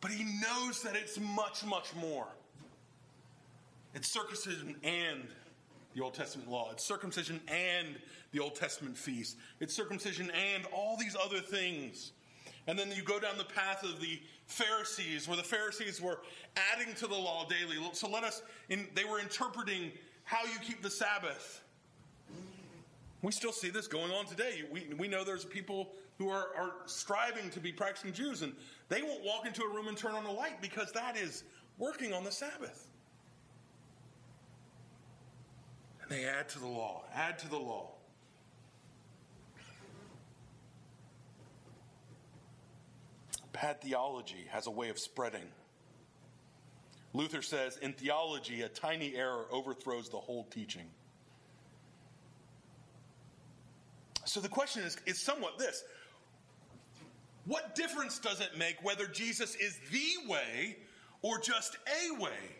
But 0.00 0.10
he 0.10 0.24
knows 0.24 0.82
that 0.82 0.96
it's 0.96 1.18
much, 1.20 1.64
much 1.64 1.94
more. 1.94 2.26
It's 3.94 4.08
circumcision 4.08 4.76
and 4.82 5.26
the 5.94 6.02
Old 6.02 6.14
Testament 6.14 6.48
law. 6.48 6.70
It's 6.70 6.84
circumcision 6.84 7.40
and 7.48 7.96
the 8.32 8.40
Old 8.40 8.54
Testament 8.54 8.96
feast. 8.96 9.36
It's 9.58 9.74
circumcision 9.74 10.30
and 10.30 10.64
all 10.72 10.96
these 10.96 11.16
other 11.22 11.40
things. 11.40 12.12
And 12.66 12.78
then 12.78 12.92
you 12.92 13.02
go 13.02 13.18
down 13.18 13.36
the 13.38 13.44
path 13.44 13.82
of 13.82 14.00
the 14.00 14.20
Pharisees, 14.46 15.26
where 15.26 15.36
the 15.36 15.42
Pharisees 15.42 16.00
were 16.00 16.20
adding 16.72 16.94
to 16.96 17.06
the 17.06 17.14
law 17.14 17.46
daily. 17.48 17.76
So 17.92 18.08
let 18.08 18.22
us, 18.22 18.42
in, 18.68 18.86
they 18.94 19.04
were 19.04 19.18
interpreting 19.18 19.90
how 20.24 20.44
you 20.44 20.58
keep 20.62 20.82
the 20.82 20.90
Sabbath. 20.90 21.62
We 23.22 23.32
still 23.32 23.52
see 23.52 23.70
this 23.70 23.86
going 23.86 24.12
on 24.12 24.26
today. 24.26 24.64
We, 24.70 24.88
we 24.96 25.08
know 25.08 25.24
there's 25.24 25.44
people 25.44 25.90
who 26.18 26.28
are, 26.30 26.48
are 26.56 26.72
striving 26.86 27.50
to 27.50 27.60
be 27.60 27.72
practicing 27.72 28.12
Jews, 28.12 28.42
and 28.42 28.52
they 28.88 29.02
won't 29.02 29.24
walk 29.24 29.46
into 29.46 29.62
a 29.62 29.68
room 29.68 29.88
and 29.88 29.96
turn 29.96 30.12
on 30.12 30.24
the 30.24 30.30
light 30.30 30.60
because 30.60 30.92
that 30.92 31.16
is 31.16 31.44
working 31.78 32.12
on 32.12 32.24
the 32.24 32.32
Sabbath. 32.32 32.89
They 36.10 36.24
add 36.24 36.48
to 36.50 36.58
the 36.58 36.66
law, 36.66 37.04
add 37.14 37.38
to 37.38 37.48
the 37.48 37.56
law. 37.56 37.92
Bad 43.52 43.80
theology 43.80 44.48
has 44.50 44.66
a 44.66 44.70
way 44.72 44.88
of 44.88 44.98
spreading. 44.98 45.46
Luther 47.12 47.42
says 47.42 47.76
in 47.76 47.92
theology, 47.92 48.62
a 48.62 48.68
tiny 48.68 49.14
error 49.14 49.44
overthrows 49.52 50.08
the 50.08 50.16
whole 50.16 50.44
teaching. 50.50 50.86
So 54.24 54.40
the 54.40 54.48
question 54.48 54.82
is, 54.82 54.96
is 55.06 55.20
somewhat 55.20 55.58
this 55.58 55.84
What 57.46 57.76
difference 57.76 58.18
does 58.18 58.40
it 58.40 58.58
make 58.58 58.82
whether 58.82 59.06
Jesus 59.06 59.54
is 59.54 59.78
the 59.92 60.28
way 60.28 60.78
or 61.22 61.38
just 61.38 61.76
a 61.86 62.20
way? 62.20 62.56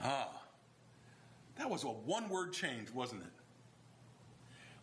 Ah, 0.00 0.41
that 1.62 1.70
was 1.70 1.84
a 1.84 1.88
one 1.88 2.28
word 2.28 2.52
change, 2.52 2.90
wasn't 2.90 3.22
it? 3.22 3.28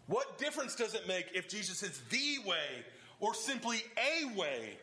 What 0.07 0.37
difference 0.37 0.75
does 0.75 0.93
it 0.93 1.09
make 1.09 1.25
if 1.33 1.49
Jesus 1.49 1.83
is 1.83 2.01
the 2.09 2.37
way 2.45 2.85
or 3.19 3.33
simply 3.33 3.83
a 3.97 4.33
way? 4.33 4.77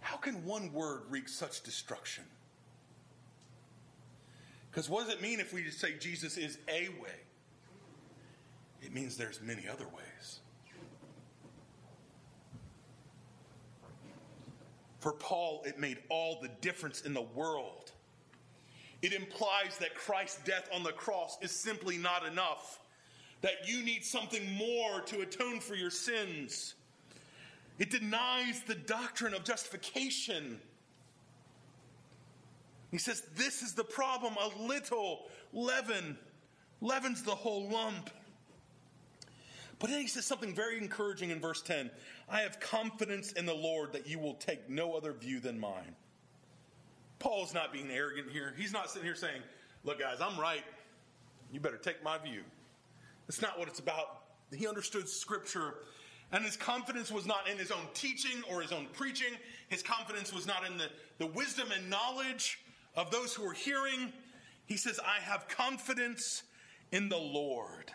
How 0.00 0.16
can 0.16 0.44
one 0.44 0.72
word 0.72 1.02
wreak 1.08 1.28
such 1.28 1.62
destruction? 1.62 2.24
Because 4.68 4.90
what 4.90 5.06
does 5.06 5.14
it 5.14 5.22
mean 5.22 5.38
if 5.38 5.52
we 5.52 5.62
just 5.62 5.78
say 5.78 5.94
Jesus 5.96 6.36
is 6.36 6.58
a 6.68 6.88
way? 7.00 7.20
It 8.82 8.92
means 8.92 9.16
there's 9.16 9.40
many 9.40 9.68
other 9.68 9.86
ways. 9.86 10.40
For 14.98 15.12
Paul, 15.12 15.62
it 15.64 15.78
made 15.78 15.98
all 16.08 16.40
the 16.42 16.50
difference 16.60 17.02
in 17.02 17.14
the 17.14 17.22
world. 17.22 17.83
It 19.04 19.12
implies 19.12 19.76
that 19.80 19.94
Christ's 19.94 20.42
death 20.44 20.66
on 20.72 20.82
the 20.82 20.92
cross 20.92 21.36
is 21.42 21.50
simply 21.50 21.98
not 21.98 22.24
enough, 22.24 22.80
that 23.42 23.68
you 23.68 23.84
need 23.84 24.02
something 24.02 24.50
more 24.54 25.02
to 25.02 25.20
atone 25.20 25.60
for 25.60 25.74
your 25.74 25.90
sins. 25.90 26.72
It 27.78 27.90
denies 27.90 28.62
the 28.62 28.74
doctrine 28.74 29.34
of 29.34 29.44
justification. 29.44 30.58
He 32.90 32.96
says, 32.96 33.24
This 33.36 33.60
is 33.60 33.74
the 33.74 33.84
problem. 33.84 34.36
A 34.40 34.62
little 34.62 35.26
leaven 35.52 36.16
leavens 36.80 37.22
the 37.22 37.34
whole 37.34 37.68
lump. 37.68 38.08
But 39.80 39.90
then 39.90 40.00
he 40.00 40.06
says 40.06 40.24
something 40.24 40.54
very 40.54 40.78
encouraging 40.78 41.28
in 41.28 41.40
verse 41.40 41.60
10 41.60 41.90
I 42.30 42.40
have 42.40 42.58
confidence 42.58 43.32
in 43.32 43.44
the 43.44 43.52
Lord 43.52 43.92
that 43.92 44.06
you 44.06 44.18
will 44.18 44.36
take 44.36 44.70
no 44.70 44.94
other 44.94 45.12
view 45.12 45.40
than 45.40 45.60
mine. 45.60 45.94
Paul's 47.24 47.54
not 47.54 47.72
being 47.72 47.90
arrogant 47.90 48.30
here. 48.30 48.52
He's 48.54 48.70
not 48.70 48.90
sitting 48.90 49.06
here 49.06 49.14
saying, 49.14 49.40
Look, 49.82 50.00
guys, 50.00 50.18
I'm 50.20 50.38
right. 50.38 50.62
You 51.50 51.58
better 51.58 51.78
take 51.78 52.04
my 52.04 52.18
view. 52.18 52.42
That's 53.26 53.40
not 53.40 53.58
what 53.58 53.66
it's 53.66 53.78
about. 53.78 54.24
He 54.54 54.66
understood 54.66 55.08
Scripture, 55.08 55.74
and 56.32 56.44
his 56.44 56.58
confidence 56.58 57.10
was 57.10 57.26
not 57.26 57.48
in 57.48 57.56
his 57.56 57.70
own 57.70 57.86
teaching 57.94 58.42
or 58.50 58.60
his 58.60 58.72
own 58.72 58.88
preaching. 58.92 59.32
His 59.68 59.82
confidence 59.82 60.34
was 60.34 60.46
not 60.46 60.66
in 60.66 60.76
the, 60.76 60.88
the 61.16 61.26
wisdom 61.26 61.68
and 61.74 61.88
knowledge 61.88 62.58
of 62.94 63.10
those 63.10 63.32
who 63.32 63.46
are 63.48 63.54
hearing. 63.54 64.12
He 64.66 64.76
says, 64.76 65.00
I 65.00 65.22
have 65.22 65.48
confidence 65.48 66.42
in 66.92 67.08
the 67.08 67.16
Lord 67.16 67.90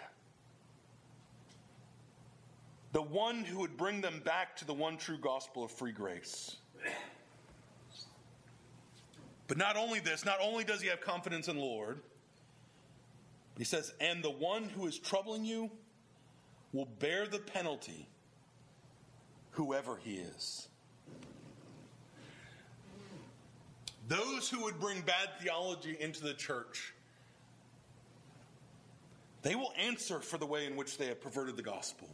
the 2.91 3.01
one 3.03 3.43
who 3.43 3.59
would 3.59 3.77
bring 3.77 4.01
them 4.01 4.21
back 4.25 4.55
to 4.57 4.65
the 4.65 4.73
one 4.73 4.97
true 4.97 5.19
gospel 5.19 5.63
of 5.63 5.69
free 5.69 5.91
grace. 5.91 6.57
But 9.49 9.57
not 9.57 9.75
only 9.75 9.99
this, 9.99 10.23
not 10.23 10.37
only 10.41 10.63
does 10.63 10.79
he 10.79 10.89
have 10.89 11.01
confidence 11.01 11.47
in 11.47 11.57
the 11.57 11.63
Lord, 11.63 11.99
he 13.57 13.63
says, 13.63 13.91
and 13.99 14.23
the 14.23 14.29
one 14.29 14.69
who 14.69 14.85
is 14.85 14.97
troubling 14.97 15.43
you 15.43 15.71
will 16.71 16.85
bear 16.99 17.27
the 17.27 17.39
penalty, 17.39 18.07
whoever 19.51 19.97
he 19.97 20.17
is. 20.17 20.67
Those 24.07 24.49
who 24.49 24.63
would 24.63 24.79
bring 24.79 25.01
bad 25.01 25.29
theology 25.41 25.97
into 25.99 26.23
the 26.23 26.35
church, 26.35 26.93
they 29.41 29.55
will 29.55 29.73
answer 29.79 30.19
for 30.19 30.37
the 30.37 30.45
way 30.45 30.67
in 30.67 30.75
which 30.75 30.99
they 30.99 31.07
have 31.07 31.21
perverted 31.21 31.57
the 31.57 31.63
gospel. 31.63 32.07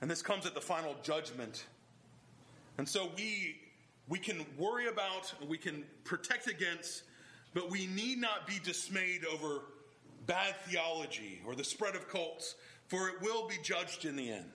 And 0.00 0.10
this 0.10 0.20
comes 0.20 0.46
at 0.46 0.54
the 0.54 0.60
final 0.60 0.96
judgment. 1.04 1.64
And 2.76 2.88
so 2.88 3.08
we 3.16 3.56
we 4.08 4.18
can 4.18 4.44
worry 4.56 4.88
about, 4.88 5.32
we 5.48 5.58
can 5.58 5.84
protect 6.04 6.48
against, 6.48 7.02
but 7.54 7.70
we 7.70 7.86
need 7.86 8.18
not 8.18 8.46
be 8.46 8.58
dismayed 8.62 9.24
over 9.24 9.62
bad 10.26 10.54
theology 10.66 11.40
or 11.46 11.54
the 11.54 11.64
spread 11.64 11.94
of 11.94 12.08
cults, 12.08 12.54
for 12.88 13.08
it 13.08 13.20
will 13.20 13.48
be 13.48 13.56
judged 13.62 14.04
in 14.04 14.16
the 14.16 14.30
end. 14.30 14.50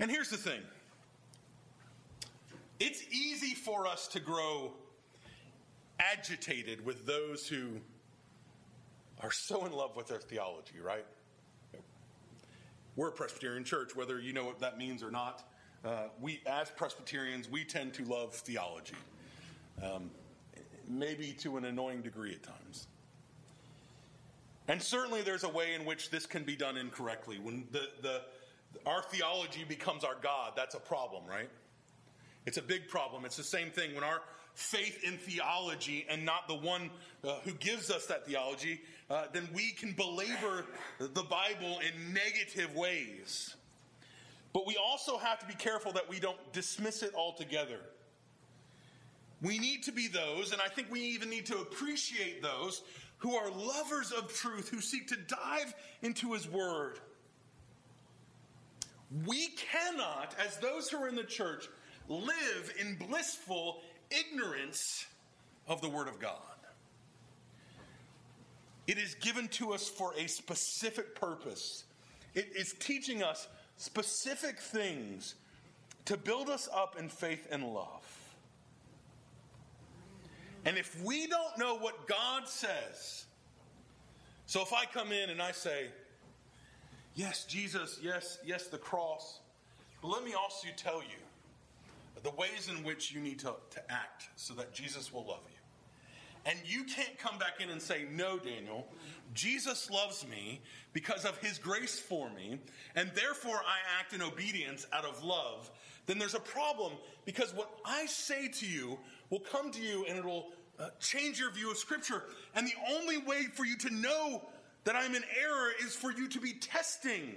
And 0.00 0.10
here's 0.10 0.30
the 0.30 0.36
thing 0.36 0.60
it's 2.78 3.02
easy 3.10 3.54
for 3.54 3.86
us 3.86 4.06
to 4.08 4.20
grow 4.20 4.72
agitated 5.98 6.84
with 6.84 7.06
those 7.06 7.48
who 7.48 7.80
are 9.20 9.32
so 9.32 9.64
in 9.66 9.72
love 9.72 9.96
with 9.96 10.06
their 10.06 10.20
theology, 10.20 10.78
right? 10.80 11.04
We're 12.98 13.10
a 13.10 13.12
Presbyterian 13.12 13.62
church, 13.62 13.94
whether 13.94 14.18
you 14.18 14.32
know 14.32 14.44
what 14.44 14.58
that 14.58 14.76
means 14.76 15.04
or 15.04 15.10
not. 15.12 15.48
Uh, 15.84 16.08
we, 16.20 16.40
as 16.46 16.68
Presbyterians, 16.68 17.48
we 17.48 17.62
tend 17.62 17.94
to 17.94 18.04
love 18.04 18.34
theology, 18.34 18.96
um, 19.80 20.10
maybe 20.88 21.32
to 21.34 21.58
an 21.58 21.66
annoying 21.66 22.02
degree 22.02 22.32
at 22.32 22.42
times. 22.42 22.88
And 24.66 24.82
certainly, 24.82 25.22
there's 25.22 25.44
a 25.44 25.48
way 25.48 25.74
in 25.74 25.84
which 25.84 26.10
this 26.10 26.26
can 26.26 26.42
be 26.42 26.56
done 26.56 26.76
incorrectly. 26.76 27.38
When 27.40 27.68
the, 27.70 27.88
the 28.02 28.22
our 28.84 29.02
theology 29.02 29.62
becomes 29.62 30.02
our 30.02 30.16
God, 30.20 30.54
that's 30.56 30.74
a 30.74 30.80
problem, 30.80 31.22
right? 31.24 31.50
It's 32.46 32.56
a 32.56 32.62
big 32.62 32.88
problem. 32.88 33.24
It's 33.24 33.36
the 33.36 33.44
same 33.44 33.70
thing 33.70 33.94
when 33.94 34.02
our 34.02 34.22
faith 34.58 35.04
in 35.04 35.16
theology 35.18 36.04
and 36.10 36.24
not 36.24 36.48
the 36.48 36.54
one 36.54 36.90
uh, 37.22 37.36
who 37.44 37.52
gives 37.52 37.92
us 37.92 38.06
that 38.06 38.26
theology, 38.26 38.80
uh, 39.08 39.26
then 39.32 39.48
we 39.54 39.70
can 39.70 39.92
belabor 39.92 40.66
the 40.98 41.22
Bible 41.22 41.78
in 41.78 42.12
negative 42.12 42.74
ways. 42.74 43.54
But 44.52 44.66
we 44.66 44.76
also 44.76 45.16
have 45.16 45.38
to 45.38 45.46
be 45.46 45.54
careful 45.54 45.92
that 45.92 46.08
we 46.08 46.18
don't 46.18 46.52
dismiss 46.52 47.04
it 47.04 47.14
altogether. 47.14 47.78
We 49.40 49.60
need 49.60 49.84
to 49.84 49.92
be 49.92 50.08
those, 50.08 50.52
and 50.52 50.60
I 50.60 50.68
think 50.68 50.88
we 50.90 51.02
even 51.02 51.30
need 51.30 51.46
to 51.46 51.58
appreciate 51.58 52.42
those 52.42 52.82
who 53.18 53.36
are 53.36 53.48
lovers 53.50 54.10
of 54.10 54.34
truth, 54.34 54.68
who 54.68 54.80
seek 54.80 55.06
to 55.08 55.16
dive 55.16 55.72
into 56.02 56.32
His 56.32 56.48
Word. 56.48 56.98
We 59.24 59.50
cannot, 59.50 60.34
as 60.44 60.56
those 60.56 60.88
who 60.90 60.98
are 60.98 61.08
in 61.08 61.14
the 61.14 61.22
church, 61.22 61.68
live 62.08 62.74
in 62.80 62.96
blissful 62.96 63.80
ignorance 64.10 65.06
of 65.66 65.80
the 65.80 65.88
Word 65.88 66.08
of 66.08 66.18
God. 66.18 66.34
It 68.86 68.96
is 68.96 69.14
given 69.16 69.48
to 69.48 69.72
us 69.74 69.86
for 69.86 70.14
a 70.16 70.26
specific 70.26 71.14
purpose. 71.14 71.84
It 72.34 72.48
is 72.56 72.74
teaching 72.78 73.22
us 73.22 73.46
specific 73.76 74.58
things 74.58 75.34
to 76.06 76.16
build 76.16 76.48
us 76.48 76.68
up 76.74 76.96
in 76.98 77.08
faith 77.08 77.46
and 77.50 77.64
love. 77.64 78.04
And 80.64 80.78
if 80.78 81.02
we 81.02 81.26
don't 81.26 81.58
know 81.58 81.76
what 81.76 82.06
God 82.06 82.48
says, 82.48 83.26
so 84.46 84.62
if 84.62 84.72
I 84.72 84.86
come 84.86 85.12
in 85.12 85.28
and 85.28 85.42
I 85.42 85.52
say, 85.52 85.88
yes, 87.14 87.44
Jesus, 87.44 87.98
yes, 88.02 88.38
yes, 88.44 88.68
the 88.68 88.78
cross, 88.78 89.40
but 90.00 90.08
let 90.08 90.24
me 90.24 90.32
also 90.32 90.68
tell 90.76 91.02
you 91.02 91.18
the 92.22 92.30
ways 92.30 92.68
in 92.68 92.84
which 92.84 93.12
you 93.12 93.20
need 93.20 93.38
to, 93.40 93.54
to 93.70 93.92
act 93.92 94.28
so 94.36 94.54
that 94.54 94.72
Jesus 94.72 95.12
will 95.12 95.24
love 95.26 95.42
you. 95.48 95.58
And 96.46 96.58
you 96.64 96.84
can't 96.84 97.18
come 97.18 97.38
back 97.38 97.60
in 97.60 97.68
and 97.68 97.80
say, 97.80 98.06
No, 98.10 98.38
Daniel, 98.38 98.86
Jesus 99.34 99.90
loves 99.90 100.26
me 100.26 100.60
because 100.92 101.24
of 101.24 101.36
his 101.38 101.58
grace 101.58 101.98
for 101.98 102.30
me, 102.30 102.58
and 102.96 103.10
therefore 103.14 103.56
I 103.56 104.00
act 104.00 104.14
in 104.14 104.22
obedience 104.22 104.86
out 104.92 105.04
of 105.04 105.22
love. 105.22 105.70
Then 106.06 106.18
there's 106.18 106.34
a 106.34 106.40
problem 106.40 106.94
because 107.26 107.54
what 107.54 107.70
I 107.84 108.06
say 108.06 108.48
to 108.48 108.66
you 108.66 108.98
will 109.28 109.40
come 109.40 109.70
to 109.72 109.82
you 109.82 110.06
and 110.08 110.18
it'll 110.18 110.48
uh, 110.78 110.88
change 111.00 111.38
your 111.38 111.50
view 111.50 111.70
of 111.70 111.76
Scripture. 111.76 112.22
And 112.54 112.66
the 112.66 112.72
only 112.94 113.18
way 113.18 113.42
for 113.52 113.66
you 113.66 113.76
to 113.76 113.90
know 113.94 114.42
that 114.84 114.96
I'm 114.96 115.14
in 115.14 115.22
error 115.38 115.70
is 115.84 115.94
for 115.94 116.10
you 116.10 116.28
to 116.28 116.40
be 116.40 116.54
testing 116.54 117.34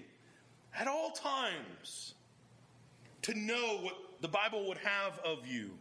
at 0.78 0.88
all 0.88 1.12
times 1.12 2.14
to 3.24 3.38
know 3.38 3.80
what 3.82 3.96
the 4.22 4.28
Bible 4.28 4.68
would 4.68 4.78
have 4.78 5.20
of 5.26 5.46
you. 5.48 5.72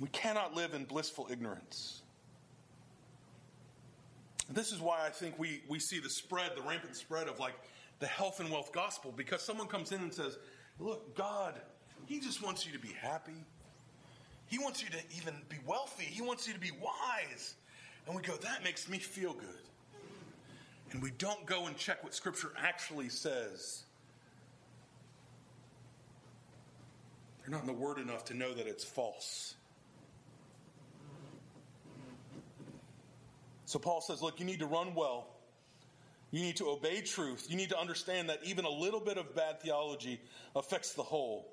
We 0.00 0.08
cannot 0.08 0.54
live 0.54 0.74
in 0.74 0.84
blissful 0.84 1.28
ignorance. 1.30 2.02
This 4.50 4.72
is 4.72 4.80
why 4.80 5.06
I 5.06 5.10
think 5.10 5.38
we, 5.38 5.62
we 5.68 5.78
see 5.78 6.00
the 6.00 6.10
spread, 6.10 6.52
the 6.56 6.62
rampant 6.62 6.96
spread 6.96 7.28
of 7.28 7.38
like 7.38 7.54
the 8.00 8.06
health 8.06 8.40
and 8.40 8.50
wealth 8.50 8.72
gospel, 8.72 9.12
because 9.14 9.42
someone 9.42 9.68
comes 9.68 9.92
in 9.92 10.00
and 10.00 10.12
says, 10.12 10.38
Look, 10.80 11.14
God, 11.14 11.60
He 12.06 12.20
just 12.20 12.42
wants 12.42 12.66
you 12.66 12.72
to 12.72 12.78
be 12.78 12.92
happy. 13.00 13.44
He 14.46 14.58
wants 14.58 14.82
you 14.82 14.90
to 14.90 14.98
even 15.16 15.34
be 15.48 15.56
wealthy. 15.66 16.04
He 16.04 16.20
wants 16.20 16.46
you 16.46 16.52
to 16.52 16.60
be 16.60 16.72
wise. 16.72 17.54
and 18.06 18.14
we 18.14 18.22
go, 18.22 18.34
that 18.36 18.62
makes 18.62 18.88
me 18.88 18.98
feel 18.98 19.32
good. 19.32 19.62
And 20.92 21.02
we 21.02 21.10
don't 21.10 21.46
go 21.46 21.66
and 21.66 21.76
check 21.76 22.04
what 22.04 22.14
Scripture 22.14 22.52
actually 22.62 23.08
says. 23.08 23.84
They're 27.40 27.50
not 27.50 27.62
in 27.62 27.66
the 27.66 27.72
Word 27.72 27.98
enough 27.98 28.26
to 28.26 28.34
know 28.34 28.52
that 28.52 28.66
it's 28.66 28.84
false. 28.84 29.54
So 33.64 33.78
Paul 33.78 34.02
says, 34.02 34.20
look, 34.20 34.38
you 34.38 34.44
need 34.44 34.58
to 34.58 34.66
run 34.66 34.94
well. 34.94 35.28
You 36.30 36.42
need 36.42 36.56
to 36.56 36.68
obey 36.68 37.00
truth. 37.00 37.46
You 37.48 37.56
need 37.56 37.70
to 37.70 37.78
understand 37.78 38.28
that 38.28 38.40
even 38.44 38.66
a 38.66 38.70
little 38.70 39.00
bit 39.00 39.16
of 39.16 39.34
bad 39.34 39.62
theology 39.62 40.20
affects 40.54 40.92
the 40.92 41.02
whole. 41.02 41.48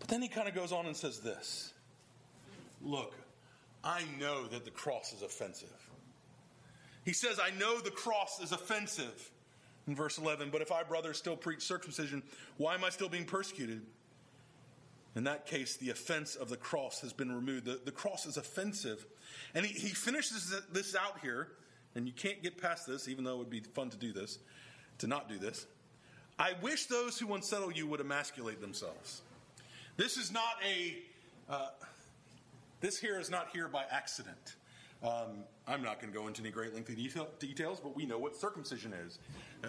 But 0.00 0.08
then 0.08 0.20
he 0.20 0.28
kind 0.28 0.48
of 0.48 0.54
goes 0.54 0.72
on 0.72 0.86
and 0.86 0.96
says 0.96 1.20
this 1.20 1.72
Look, 2.82 3.14
I 3.84 4.02
know 4.18 4.46
that 4.48 4.64
the 4.64 4.70
cross 4.72 5.12
is 5.12 5.22
offensive. 5.22 5.89
He 7.04 7.12
says, 7.12 7.40
I 7.42 7.50
know 7.58 7.80
the 7.80 7.90
cross 7.90 8.40
is 8.40 8.52
offensive 8.52 9.30
in 9.86 9.96
verse 9.96 10.18
11, 10.18 10.50
but 10.50 10.60
if 10.60 10.70
I, 10.70 10.82
brothers, 10.82 11.18
still 11.18 11.36
preach 11.36 11.62
circumcision, 11.62 12.22
why 12.58 12.74
am 12.74 12.84
I 12.84 12.90
still 12.90 13.08
being 13.08 13.24
persecuted? 13.24 13.82
In 15.16 15.24
that 15.24 15.46
case, 15.46 15.76
the 15.76 15.90
offense 15.90 16.36
of 16.36 16.48
the 16.48 16.56
cross 16.56 17.00
has 17.00 17.12
been 17.12 17.32
removed. 17.32 17.64
The, 17.64 17.80
the 17.84 17.90
cross 17.90 18.26
is 18.26 18.36
offensive. 18.36 19.06
And 19.54 19.66
he, 19.66 19.72
he 19.72 19.88
finishes 19.88 20.54
this 20.72 20.94
out 20.94 21.18
here, 21.20 21.48
and 21.94 22.06
you 22.06 22.12
can't 22.12 22.42
get 22.42 22.60
past 22.60 22.86
this, 22.86 23.08
even 23.08 23.24
though 23.24 23.34
it 23.34 23.38
would 23.38 23.50
be 23.50 23.60
fun 23.60 23.90
to 23.90 23.96
do 23.96 24.12
this, 24.12 24.38
to 24.98 25.06
not 25.06 25.28
do 25.28 25.38
this. 25.38 25.66
I 26.38 26.52
wish 26.62 26.86
those 26.86 27.18
who 27.18 27.34
unsettle 27.34 27.72
you 27.72 27.86
would 27.88 28.00
emasculate 28.00 28.60
themselves. 28.60 29.22
This 29.96 30.16
is 30.16 30.32
not 30.32 30.56
a, 30.64 30.96
uh, 31.52 31.68
this 32.80 32.98
here 32.98 33.18
is 33.18 33.30
not 33.30 33.48
here 33.52 33.68
by 33.68 33.84
accident. 33.90 34.54
Um, 35.02 35.44
I'm 35.66 35.82
not 35.82 36.00
going 36.00 36.12
to 36.12 36.18
go 36.18 36.26
into 36.26 36.42
any 36.42 36.50
great 36.50 36.74
lengthy 36.74 36.94
detail, 36.94 37.28
details, 37.38 37.80
but 37.80 37.96
we 37.96 38.04
know 38.04 38.18
what 38.18 38.36
circumcision 38.36 38.92
is. 38.92 39.18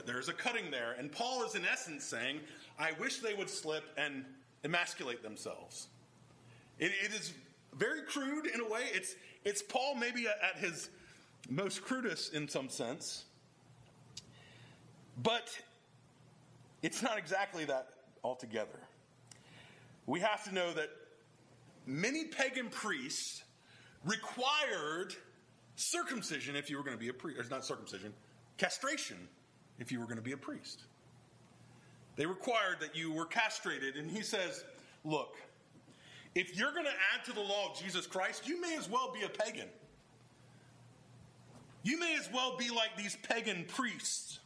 There's 0.06 0.30
a 0.30 0.34
cutting 0.34 0.72
there. 0.72 0.94
And 0.98 1.12
Paul 1.12 1.44
is, 1.44 1.56
in 1.56 1.66
essence, 1.66 2.04
saying, 2.04 2.40
I 2.78 2.92
wish 3.00 3.20
they 3.20 3.34
would 3.34 3.50
slip 3.50 3.84
and 3.98 4.26
emasculate 4.64 5.24
themselves. 5.24 5.88
it, 6.80 6.92
it 7.04 7.14
is 7.14 7.34
very 7.78 8.02
crude 8.04 8.48
in 8.48 8.60
a 8.60 8.68
way. 8.68 8.84
It's, 8.94 9.16
it's 9.46 9.62
Paul 9.62 9.96
maybe 9.96 10.28
at 10.28 10.58
his 10.58 10.90
most 11.50 11.82
crudest 11.82 12.34
in 12.34 12.48
some 12.48 12.70
sense. 12.70 13.26
But 15.22 15.50
it's 16.82 17.02
not 17.02 17.18
exactly 17.18 17.66
that 17.66 17.90
altogether. 18.24 18.80
We 20.06 20.20
have 20.20 20.44
to 20.46 20.54
know 20.54 20.74
that 20.74 20.90
many 21.86 22.26
pagan 22.26 22.70
priests 22.70 23.44
required 24.06 25.16
circumcision 25.76 26.56
if 26.56 26.70
you 26.70 26.78
were 26.78 26.84
going 26.84 26.96
to 26.96 27.00
be 27.00 27.10
a 27.10 27.14
priest, 27.14 27.50
not 27.50 27.66
circumcision, 27.66 28.14
castration 28.58 29.18
if 29.80 29.92
you 29.92 30.00
were 30.00 30.06
going 30.06 30.18
to 30.18 30.24
be 30.24 30.34
a 30.34 30.38
priest. 30.38 30.84
They 32.16 32.26
required 32.26 32.78
that 32.82 32.96
you 32.96 33.12
were 33.12 33.26
castrated, 33.26 33.96
and 33.96 34.10
he 34.10 34.22
says, 34.22 34.64
Look, 35.04 35.38
if 36.36 36.56
you're 36.56 36.72
going 36.72 36.86
to 36.86 36.92
add 36.92 37.26
to 37.26 37.34
the 37.34 37.42
law 37.42 37.72
of 37.72 37.80
Jesus 37.80 38.06
Christ, 38.06 38.48
you 38.48 38.62
may 38.62 38.76
as 38.78 38.90
well 38.90 39.12
be 39.12 39.24
a 39.24 39.30
pagan. 39.30 39.68
You 41.84 42.00
may 42.00 42.16
as 42.16 42.30
well 42.32 42.58
be 42.58 42.70
like 42.70 42.96
these 42.96 43.18
pagan 43.24 43.66
priests. 43.68 44.40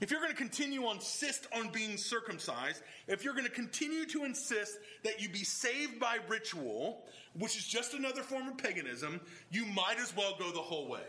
If 0.00 0.10
you're 0.10 0.20
going 0.20 0.32
to 0.32 0.38
continue 0.38 0.80
to 0.80 0.90
insist 0.92 1.46
on 1.54 1.68
being 1.68 1.98
circumcised, 1.98 2.82
if 3.06 3.22
you're 3.22 3.34
going 3.34 3.44
to 3.44 3.52
continue 3.52 4.06
to 4.06 4.24
insist 4.24 4.78
that 5.04 5.20
you 5.20 5.28
be 5.28 5.44
saved 5.44 6.00
by 6.00 6.18
ritual, 6.26 7.04
which 7.38 7.56
is 7.56 7.66
just 7.66 7.94
another 7.94 8.22
form 8.22 8.48
of 8.48 8.58
paganism, 8.58 9.20
you 9.50 9.64
might 9.66 9.98
as 10.00 10.14
well 10.16 10.34
go 10.38 10.50
the 10.50 10.58
whole 10.58 10.88
way. 10.88 11.04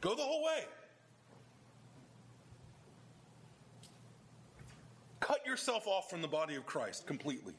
Go 0.00 0.14
the 0.14 0.22
whole 0.22 0.44
way. 0.44 0.64
Cut 5.20 5.44
yourself 5.46 5.86
off 5.86 6.08
from 6.08 6.22
the 6.22 6.28
body 6.28 6.56
of 6.56 6.66
Christ 6.66 7.06
completely. 7.06 7.54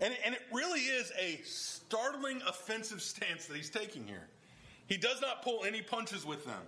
And, 0.00 0.14
and 0.24 0.34
it 0.34 0.42
really 0.52 0.80
is 0.80 1.12
a 1.18 1.40
startling, 1.44 2.42
offensive 2.48 3.00
stance 3.00 3.46
that 3.46 3.56
he's 3.56 3.70
taking 3.70 4.06
here. 4.06 4.26
He 4.86 4.96
does 4.96 5.20
not 5.20 5.42
pull 5.42 5.64
any 5.64 5.80
punches 5.80 6.26
with 6.26 6.44
them. 6.44 6.62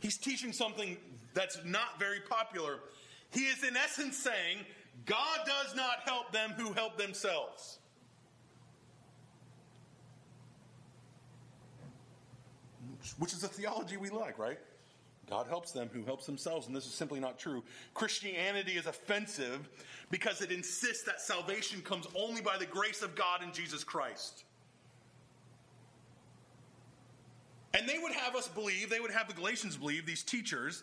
He's 0.00 0.16
teaching 0.16 0.52
something 0.52 0.96
that's 1.34 1.58
not 1.64 1.98
very 1.98 2.20
popular. 2.20 2.78
He 3.30 3.42
is, 3.42 3.62
in 3.62 3.76
essence, 3.76 4.16
saying 4.16 4.64
God 5.06 5.40
does 5.46 5.74
not 5.74 6.00
help 6.04 6.32
them 6.32 6.50
who 6.56 6.72
help 6.72 6.98
themselves. 6.98 7.78
Which 13.18 13.32
is 13.32 13.42
a 13.42 13.48
theology 13.48 13.96
we 13.96 14.10
like, 14.10 14.38
right? 14.38 14.58
God 15.28 15.46
helps 15.46 15.72
them 15.72 15.90
who 15.92 16.04
helps 16.04 16.26
themselves, 16.26 16.66
and 16.66 16.74
this 16.74 16.86
is 16.86 16.94
simply 16.94 17.20
not 17.20 17.38
true. 17.38 17.62
Christianity 17.94 18.72
is 18.72 18.86
offensive 18.86 19.68
because 20.10 20.40
it 20.40 20.50
insists 20.50 21.04
that 21.04 21.20
salvation 21.20 21.82
comes 21.82 22.06
only 22.14 22.40
by 22.40 22.56
the 22.56 22.66
grace 22.66 23.02
of 23.02 23.14
God 23.14 23.42
in 23.42 23.52
Jesus 23.52 23.84
Christ. 23.84 24.44
And 27.74 27.86
they 27.86 27.98
would 27.98 28.12
have 28.12 28.34
us 28.34 28.48
believe, 28.48 28.88
they 28.88 29.00
would 29.00 29.10
have 29.10 29.28
the 29.28 29.34
Galatians 29.34 29.76
believe, 29.76 30.06
these 30.06 30.22
teachers, 30.22 30.82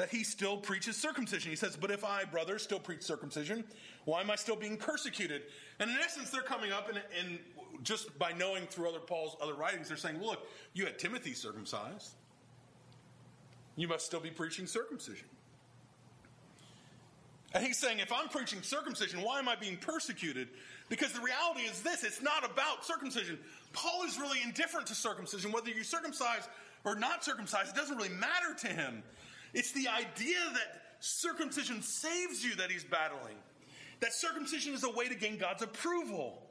that 0.00 0.08
he 0.08 0.24
still 0.24 0.56
preaches 0.56 0.96
circumcision. 0.96 1.50
He 1.50 1.56
says, 1.56 1.76
But 1.76 1.90
if 1.90 2.06
I, 2.06 2.24
brother, 2.24 2.58
still 2.58 2.78
preach 2.78 3.02
circumcision, 3.02 3.64
why 4.06 4.22
am 4.22 4.30
I 4.30 4.36
still 4.36 4.56
being 4.56 4.78
persecuted? 4.78 5.42
And 5.78 5.90
in 5.90 5.96
essence, 5.98 6.30
they're 6.30 6.40
coming 6.40 6.72
up 6.72 6.88
and, 6.88 7.02
and 7.20 7.38
just 7.82 8.18
by 8.18 8.32
knowing 8.32 8.66
through 8.66 8.88
other 8.88 8.98
Paul's 8.98 9.36
other 9.42 9.52
writings, 9.52 9.88
they're 9.88 9.98
saying, 9.98 10.22
Look, 10.22 10.46
you 10.72 10.86
had 10.86 10.98
Timothy 10.98 11.34
circumcised 11.34 12.14
you 13.76 13.88
must 13.88 14.06
still 14.06 14.20
be 14.20 14.30
preaching 14.30 14.66
circumcision. 14.66 15.26
And 17.52 17.64
he's 17.64 17.78
saying, 17.78 17.98
if 17.98 18.12
I'm 18.12 18.28
preaching 18.28 18.62
circumcision, 18.62 19.22
why 19.22 19.38
am 19.38 19.48
I 19.48 19.56
being 19.56 19.76
persecuted? 19.76 20.48
Because 20.88 21.12
the 21.12 21.20
reality 21.20 21.62
is 21.62 21.82
this 21.82 22.04
it's 22.04 22.22
not 22.22 22.44
about 22.44 22.86
circumcision. 22.86 23.38
Paul 23.72 24.04
is 24.06 24.18
really 24.18 24.38
indifferent 24.42 24.86
to 24.88 24.94
circumcision. 24.94 25.52
Whether 25.52 25.70
you 25.70 25.82
circumcise 25.82 26.48
or 26.84 26.94
not 26.94 27.24
circumcised, 27.24 27.70
it 27.70 27.76
doesn't 27.76 27.96
really 27.96 28.10
matter 28.10 28.54
to 28.60 28.68
him. 28.68 29.02
It's 29.52 29.72
the 29.72 29.88
idea 29.88 30.38
that 30.52 30.82
circumcision 31.00 31.82
saves 31.82 32.44
you 32.44 32.54
that 32.56 32.70
he's 32.70 32.84
battling. 32.84 33.36
That 34.00 34.12
circumcision 34.12 34.74
is 34.74 34.84
a 34.84 34.90
way 34.90 35.08
to 35.08 35.14
gain 35.14 35.38
God's 35.38 35.62
approval. 35.62 36.42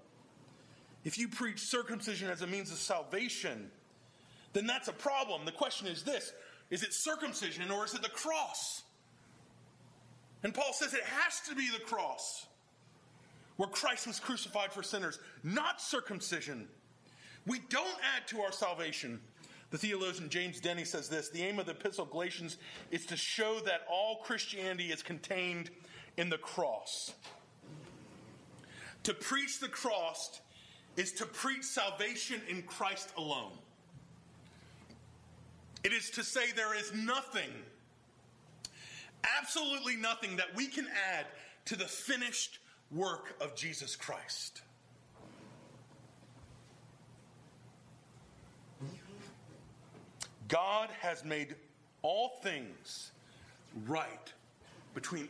If 1.04 1.18
you 1.18 1.28
preach 1.28 1.60
circumcision 1.60 2.30
as 2.30 2.42
a 2.42 2.48
means 2.48 2.72
of 2.72 2.78
salvation, 2.78 3.72
then 4.54 4.68
that's 4.68 4.88
a 4.88 4.94
problem. 4.94 5.46
The 5.46 5.52
question 5.52 5.88
is 5.88 6.04
this 6.04 6.34
is 6.70 6.84
it 6.84 6.94
circumcision 6.94 7.72
or 7.72 7.86
is 7.86 7.94
it 7.94 8.02
the 8.02 8.10
cross? 8.10 8.84
And 10.44 10.54
Paul 10.54 10.72
says 10.74 10.94
it 10.94 11.04
has 11.04 11.42
to 11.50 11.56
be 11.56 11.70
the 11.70 11.84
cross 11.84 12.46
where 13.58 13.68
Christ 13.68 14.08
was 14.08 14.20
crucified 14.20 14.72
for 14.72 14.84
sinners, 14.84 15.20
not 15.44 15.82
circumcision. 15.82 16.68
We 17.46 17.60
don't 17.70 17.98
add 18.16 18.28
to 18.28 18.42
our 18.42 18.52
salvation. 18.52 19.20
The 19.72 19.78
theologian 19.78 20.30
James 20.30 20.60
Denney 20.60 20.86
says 20.86 21.10
this 21.10 21.30
The 21.30 21.44
aim 21.44 21.60
of 21.60 21.66
the 21.66 21.74
Epistle 21.74 22.06
Galatians 22.06 22.58
is 22.92 23.06
to 23.08 23.18
show 23.18 23.60
that 23.66 23.82
all 23.90 24.18
Christianity 24.18 24.92
is 24.92 25.04
contained 25.04 25.70
in 26.18 26.30
the 26.30 26.38
cross. 26.38 27.14
To 29.04 29.14
preach 29.14 29.60
the 29.60 29.70
cross 29.70 30.42
is 30.98 31.14
to 31.14 31.26
preach 31.26 31.64
salvation 31.64 32.42
in 32.50 32.64
Christ 32.64 33.12
alone. 33.18 33.52
It 35.84 35.94
is 35.94 36.10
to 36.12 36.24
say 36.24 36.52
there 36.52 36.76
is 36.76 36.94
nothing, 36.94 37.50
absolutely 39.40 39.96
nothing 39.96 40.36
that 40.36 40.54
we 40.56 40.68
can 40.68 40.88
add 41.16 41.26
to 41.66 41.78
the 41.78 41.86
finished 41.86 42.60
work 42.92 43.36
of 43.40 43.56
Jesus 43.56 43.96
Christ. 43.96 44.62
God 50.50 50.90
has 51.00 51.24
made 51.24 51.56
all 52.02 52.40
things 52.44 53.12
right 53.88 54.34
between 54.94 55.30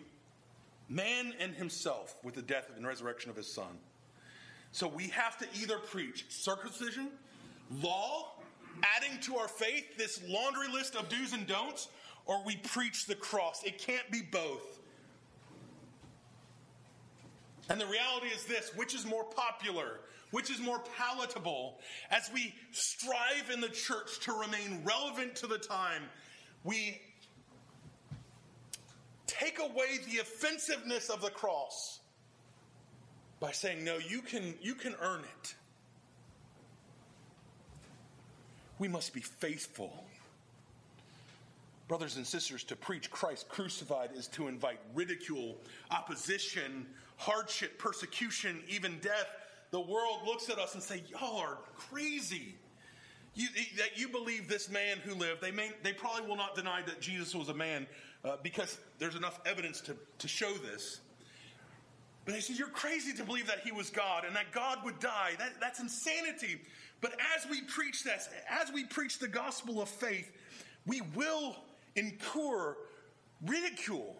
man 0.89 1.34
and 1.39 1.53
himself 1.53 2.15
with 2.23 2.34
the 2.34 2.41
death 2.41 2.71
and 2.75 2.88
resurrection 2.88 3.29
of 3.29 3.36
his 3.36 3.51
son. 3.51 3.77
So 4.71 4.88
we 4.88 5.08
have 5.10 5.38
to 5.39 5.47
either 5.62 5.77
preach 5.77 6.25
circumcision, 6.29 7.10
law, 7.82 8.32
adding 8.95 9.19
to 9.21 9.38
our 9.38 9.47
faith 9.47 9.97
this 9.97 10.21
laundry 10.27 10.67
list 10.67 10.95
of 10.95 11.10
do's 11.10 11.34
and 11.34 11.45
don'ts, 11.45 11.89
or 12.25 12.43
we 12.45 12.55
preach 12.58 13.05
the 13.05 13.15
cross. 13.15 13.63
It 13.63 13.77
can't 13.77 14.10
be 14.12 14.21
both. 14.21 14.79
And 17.69 17.79
the 17.79 17.86
reality 17.86 18.27
is 18.27 18.45
this 18.45 18.71
which 18.75 18.95
is 18.95 19.05
more 19.05 19.23
popular? 19.23 19.99
Which 20.32 20.52
is 20.52 20.60
more 20.60 20.80
palatable? 20.98 21.80
As 22.12 22.30
we 22.34 22.54
strive 22.72 23.50
in 23.52 23.62
the 23.62 23.70
church 23.70 24.20
to 24.22 24.34
remain 24.34 24.84
relevant 24.84 25.36
to 25.38 25.48
the 25.48 25.58
time, 25.58 26.04
we 26.63 27.02
take 29.26 29.60
away 29.60 30.00
the 30.12 30.20
offensiveness 30.20 31.10
of 31.10 31.22
the 31.22 31.30
cross 31.30 32.00
by 33.39 33.52
saying, 33.52 33.84
no, 33.84 33.98
you 33.98 34.22
can, 34.22 34.54
you 34.62 34.76
can 34.76 34.96
earn 35.02 35.22
it. 35.22 35.56
We 38.78 38.88
must 38.88 39.13
be 39.13 39.22
faithful. 39.22 40.06
Brothers 41.88 42.18
and 42.18 42.28
sisters, 42.28 42.63
to 42.65 42.76
preach 42.76 43.10
Christ 43.10 43.50
crucified 43.50 44.12
is 44.15 44.28
to 44.28 44.48
invite 44.48 44.80
ridicule, 44.94 45.58
opposition, 45.89 46.86
hardship, 47.18 47.80
persecution, 47.80 48.62
even 48.70 49.00
death. 49.00 49.28
The 49.71 49.79
world 49.79 50.21
looks 50.25 50.49
at 50.49 50.58
us 50.58 50.73
and 50.73 50.84
say, 50.84 51.03
"Y'all 51.10 51.38
are 51.38 51.58
crazy." 51.75 52.55
You, 53.36 53.47
that 53.77 53.97
you 53.97 54.10
believe 54.10 54.49
this 54.49 54.69
man 54.69 54.97
who 54.97 55.13
lived. 55.13 55.39
They 55.39 55.51
may, 55.51 55.71
they 55.84 55.93
probably 55.93 56.27
will 56.27 56.36
not 56.36 56.55
deny 56.55 56.82
that 56.82 56.99
Jesus 56.99 57.34
was 57.36 57.47
a 57.47 57.53
man 57.53 57.88
uh, 58.25 58.38
because 58.41 58.77
there's 58.97 59.15
enough 59.15 59.39
evidence 59.45 59.82
to, 59.82 59.95
to 60.17 60.27
show 60.27 60.51
this. 60.53 60.99
But 62.25 62.34
they 62.34 62.41
say 62.41 62.55
you're 62.55 62.67
crazy 62.67 63.13
to 63.13 63.23
believe 63.23 63.47
that 63.47 63.60
he 63.60 63.71
was 63.71 63.89
God 63.89 64.25
and 64.25 64.36
that 64.36 64.51
God 64.51 64.79
would 64.84 64.99
die. 64.99 65.32
That, 65.38 65.53
that's 65.62 65.79
insanity. 65.79 66.60
But 67.01 67.13
as 67.36 67.49
we 67.49 67.62
preach 67.62 68.03
this, 68.03 68.29
as 68.49 68.71
we 68.73 68.84
preach 68.84 69.19
the 69.19 69.27
gospel 69.27 69.82
of 69.82 69.89
faith, 69.89 70.32
we 70.86 71.01
will 71.15 71.55
incur 71.95 72.75
ridicule. 73.45 74.15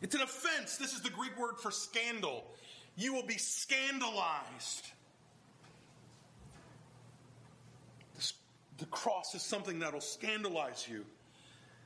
It's 0.00 0.14
an 0.14 0.20
offense. 0.20 0.76
This 0.76 0.92
is 0.92 1.00
the 1.00 1.10
Greek 1.10 1.38
word 1.38 1.58
for 1.60 1.70
scandal. 1.70 2.44
You 2.96 3.12
will 3.12 3.26
be 3.26 3.38
scandalized. 3.38 4.86
The 8.78 8.86
cross 8.86 9.34
is 9.34 9.42
something 9.42 9.80
that'll 9.80 10.00
scandalize 10.00 10.86
you. 10.88 11.04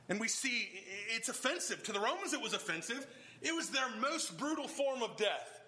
And 0.09 0.19
we 0.19 0.27
see 0.27 0.69
it's 1.15 1.29
offensive. 1.29 1.81
To 1.83 1.91
the 1.91 1.99
Romans, 1.99 2.33
it 2.33 2.41
was 2.41 2.53
offensive. 2.53 3.07
It 3.41 3.53
was 3.55 3.69
their 3.69 3.89
most 3.99 4.37
brutal 4.37 4.67
form 4.67 5.01
of 5.01 5.17
death. 5.17 5.61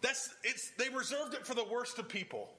That's, 0.00 0.34
it's, 0.44 0.70
they 0.78 0.88
reserved 0.90 1.34
it 1.34 1.46
for 1.46 1.54
the 1.54 1.64
worst 1.64 1.98
of 1.98 2.08
people. 2.08 2.50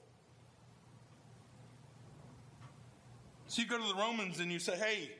So 3.47 3.61
you 3.61 3.67
go 3.67 3.77
to 3.77 3.87
the 3.87 3.99
Romans 3.99 4.39
and 4.39 4.51
you 4.51 4.59
say, 4.59 4.75
hey, 4.75 5.11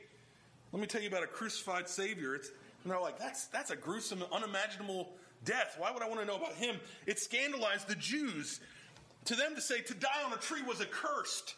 let 0.72 0.82
me 0.82 0.88
tell 0.88 1.02
you 1.02 1.08
about 1.08 1.24
a 1.24 1.28
crucified 1.28 1.88
Savior. 1.88 2.36
It's, 2.36 2.52
and 2.90 2.96
they're 2.96 3.04
like, 3.04 3.20
that's, 3.20 3.46
that's 3.46 3.70
a 3.70 3.76
gruesome, 3.76 4.24
unimaginable 4.32 5.12
death. 5.46 5.76
Why 5.78 5.92
would 5.92 6.02
I 6.02 6.08
want 6.08 6.22
to 6.22 6.26
know 6.26 6.38
about 6.38 6.56
him? 6.56 6.78
It 7.06 7.20
scandalized 7.20 7.88
the 7.88 7.94
Jews. 7.94 8.60
To 9.26 9.36
them 9.36 9.54
to 9.54 9.62
say 9.62 9.82
to 9.82 9.94
die 9.94 10.24
on 10.26 10.34
a 10.34 10.38
tree 10.38 10.64
was 10.64 10.82
accursed. 10.82 11.54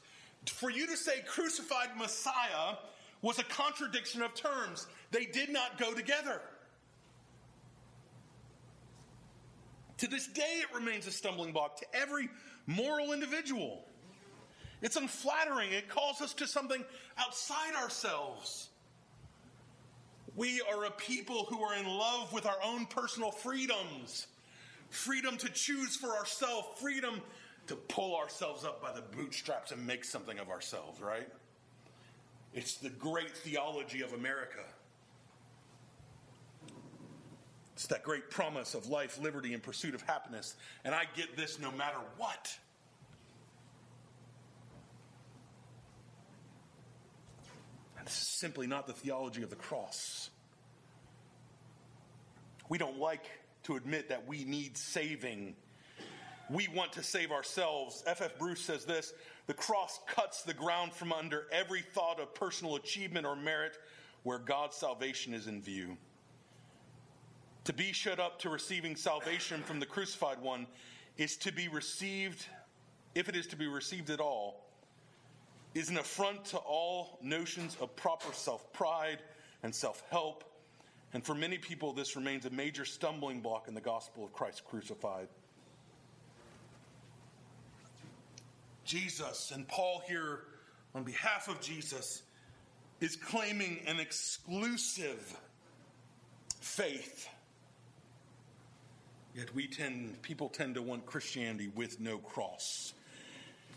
For 0.46 0.70
you 0.70 0.86
to 0.88 0.98
say 0.98 1.22
crucified 1.26 1.96
Messiah 1.98 2.76
was 3.22 3.39
a 3.39 3.46
contradiction 3.46 4.22
of 4.22 4.34
terms. 4.34 4.88
They 5.12 5.24
did 5.24 5.50
not 5.50 5.78
go 5.78 5.94
together. 5.94 6.41
To 10.00 10.08
this 10.08 10.28
day, 10.28 10.60
it 10.60 10.76
remains 10.76 11.08
a 11.08 11.12
stumbling 11.12 11.54
block 11.54 11.80
to 11.80 11.86
every 11.94 12.28
moral 12.67 13.13
individual. 13.13 13.86
It's 14.82 14.98
unflattering. 14.98 15.72
It 15.72 15.88
calls 15.88 16.20
us 16.20 16.34
to 16.34 16.48
something 16.48 16.84
outside 17.17 17.76
ourselves. 17.82 18.67
We 20.36 20.62
are 20.72 20.86
a 20.86 20.91
people 20.91 21.46
who 21.50 21.62
are 21.62 21.76
in 21.76 21.86
love 21.86 22.32
with 22.32 22.46
our 22.46 22.58
own 22.63 22.86
personal 22.86 23.32
freedoms 23.32 24.28
freedom 24.91 25.38
to 25.38 25.50
choose 25.50 25.96
for 25.96 26.10
ourselves, 26.10 26.67
freedom 26.80 27.22
to 27.67 27.76
pull 27.76 28.15
ourselves 28.15 28.65
up 28.65 28.82
by 28.82 28.91
the 28.91 29.02
bootstraps 29.02 29.72
and 29.72 29.88
make 29.88 30.04
something 30.04 30.38
of 30.38 30.50
ourselves, 30.50 31.02
right? 31.02 31.28
It's 32.54 32.76
the 32.76 32.89
great 32.89 33.36
theology 33.38 34.02
of 34.02 34.13
America. 34.13 34.63
It's 37.74 37.88
that 37.88 38.04
great 38.04 38.30
promise 38.30 38.74
of 38.74 38.88
life, 38.88 39.20
liberty, 39.22 39.54
and 39.54 39.63
pursuit 39.63 39.96
of 39.96 40.02
happiness. 40.02 40.56
And 40.84 40.94
I 40.94 41.04
get 41.15 41.38
this 41.38 41.58
no 41.60 41.72
matter 41.72 41.98
what. 42.17 42.56
And 48.02 48.08
this 48.08 48.20
is 48.20 48.28
simply 48.30 48.66
not 48.66 48.88
the 48.88 48.94
theology 48.94 49.44
of 49.44 49.52
the 49.52 49.56
cross. 49.56 50.32
We 52.68 52.80
don't 52.80 52.98
like 52.98 53.24
to 53.66 53.76
admit 53.76 54.10
that 54.10 54.28
we 54.28 54.44
need 54.44 54.76
saving. 54.76 55.56
We 56.50 56.68
want 56.76 56.94
to 56.94 57.04
save 57.04 57.32
ourselves. 57.32 58.04
F.F. 58.08 58.32
F. 58.32 58.40
Bruce 58.40 58.60
says 58.60 58.86
this 58.86 59.14
the 59.46 59.54
cross 59.54 60.00
cuts 60.08 60.42
the 60.42 60.54
ground 60.56 60.94
from 60.94 61.14
under 61.14 61.46
every 61.52 61.82
thought 61.82 62.20
of 62.20 62.34
personal 62.34 62.76
achievement 62.76 63.28
or 63.28 63.36
merit 63.36 63.78
where 64.24 64.40
God's 64.40 64.76
salvation 64.76 65.36
is 65.36 65.46
in 65.46 65.62
view. 65.62 65.96
To 67.66 67.74
be 67.74 67.94
shut 67.94 68.20
up 68.20 68.40
to 68.40 68.50
receiving 68.50 68.96
salvation 68.96 69.62
from 69.62 69.80
the 69.80 69.86
crucified 69.86 70.42
one 70.42 70.66
is 71.18 71.38
to 71.38 71.52
be 71.52 71.68
received, 71.68 72.48
if 73.14 73.30
it 73.30 73.36
is 73.36 73.46
to 73.48 73.56
be 73.56 73.68
received 73.68 74.10
at 74.10 74.20
all, 74.20 74.70
is 75.73 75.89
an 75.89 75.97
affront 75.97 76.45
to 76.45 76.57
all 76.57 77.19
notions 77.21 77.77
of 77.79 77.95
proper 77.95 78.34
self 78.34 78.71
pride 78.73 79.19
and 79.63 79.73
self 79.73 80.03
help. 80.10 80.43
And 81.13 81.25
for 81.25 81.36
many 81.36 81.57
people, 81.57 81.93
this 81.93 82.15
remains 82.15 82.45
a 82.45 82.49
major 82.49 82.86
stumbling 82.86 83.41
block 83.41 83.67
in 83.67 83.73
the 83.73 83.81
gospel 83.81 84.23
of 84.23 84.31
Christ 84.31 84.63
crucified. 84.65 85.27
Jesus, 88.86 89.51
and 89.53 89.67
Paul 89.67 90.01
here, 90.07 90.43
on 90.95 91.03
behalf 91.03 91.47
of 91.47 91.62
Jesus, 91.62 92.23
is 92.99 93.15
claiming 93.15 93.79
an 93.88 93.99
exclusive 93.99 95.38
faith 96.60 97.29
Yet 99.36 99.53
we 99.55 99.67
tend, 99.67 100.21
people 100.21 100.49
tend 100.49 100.75
to 100.75 100.81
want 100.81 101.05
Christianity 101.05 101.69
with 101.73 101.99
no 101.99 102.17
cross. 102.17 102.93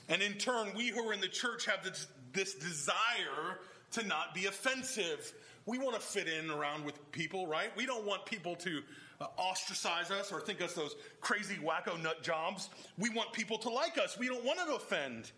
And 0.08 0.22
in 0.22 0.34
turn, 0.34 0.68
we 0.76 0.88
who 0.88 1.08
are 1.08 1.12
in 1.12 1.20
the 1.20 1.28
church 1.28 1.66
have 1.66 1.82
this, 1.82 2.06
this 2.32 2.54
desire 2.54 3.60
to 3.92 4.06
not 4.06 4.34
be 4.34 4.46
offensive. 4.46 5.32
We 5.66 5.78
want 5.78 5.94
to 5.94 6.00
fit 6.00 6.28
in 6.28 6.50
around 6.50 6.84
with 6.84 7.10
people, 7.12 7.46
right? 7.46 7.70
We 7.76 7.86
don't 7.86 8.04
want 8.04 8.26
people 8.26 8.54
to 8.56 8.82
uh, 9.20 9.26
ostracize 9.38 10.10
us 10.10 10.30
or 10.30 10.40
think 10.40 10.60
us 10.60 10.74
those 10.74 10.96
crazy 11.20 11.56
wacko 11.56 12.00
nut 12.02 12.22
jobs. 12.22 12.68
We 12.98 13.10
want 13.10 13.32
people 13.32 13.56
to 13.58 13.70
like 13.70 13.96
us. 13.96 14.18
We 14.18 14.26
don't 14.26 14.44
want 14.44 14.58
to 14.58 14.74
offend. 14.74 15.30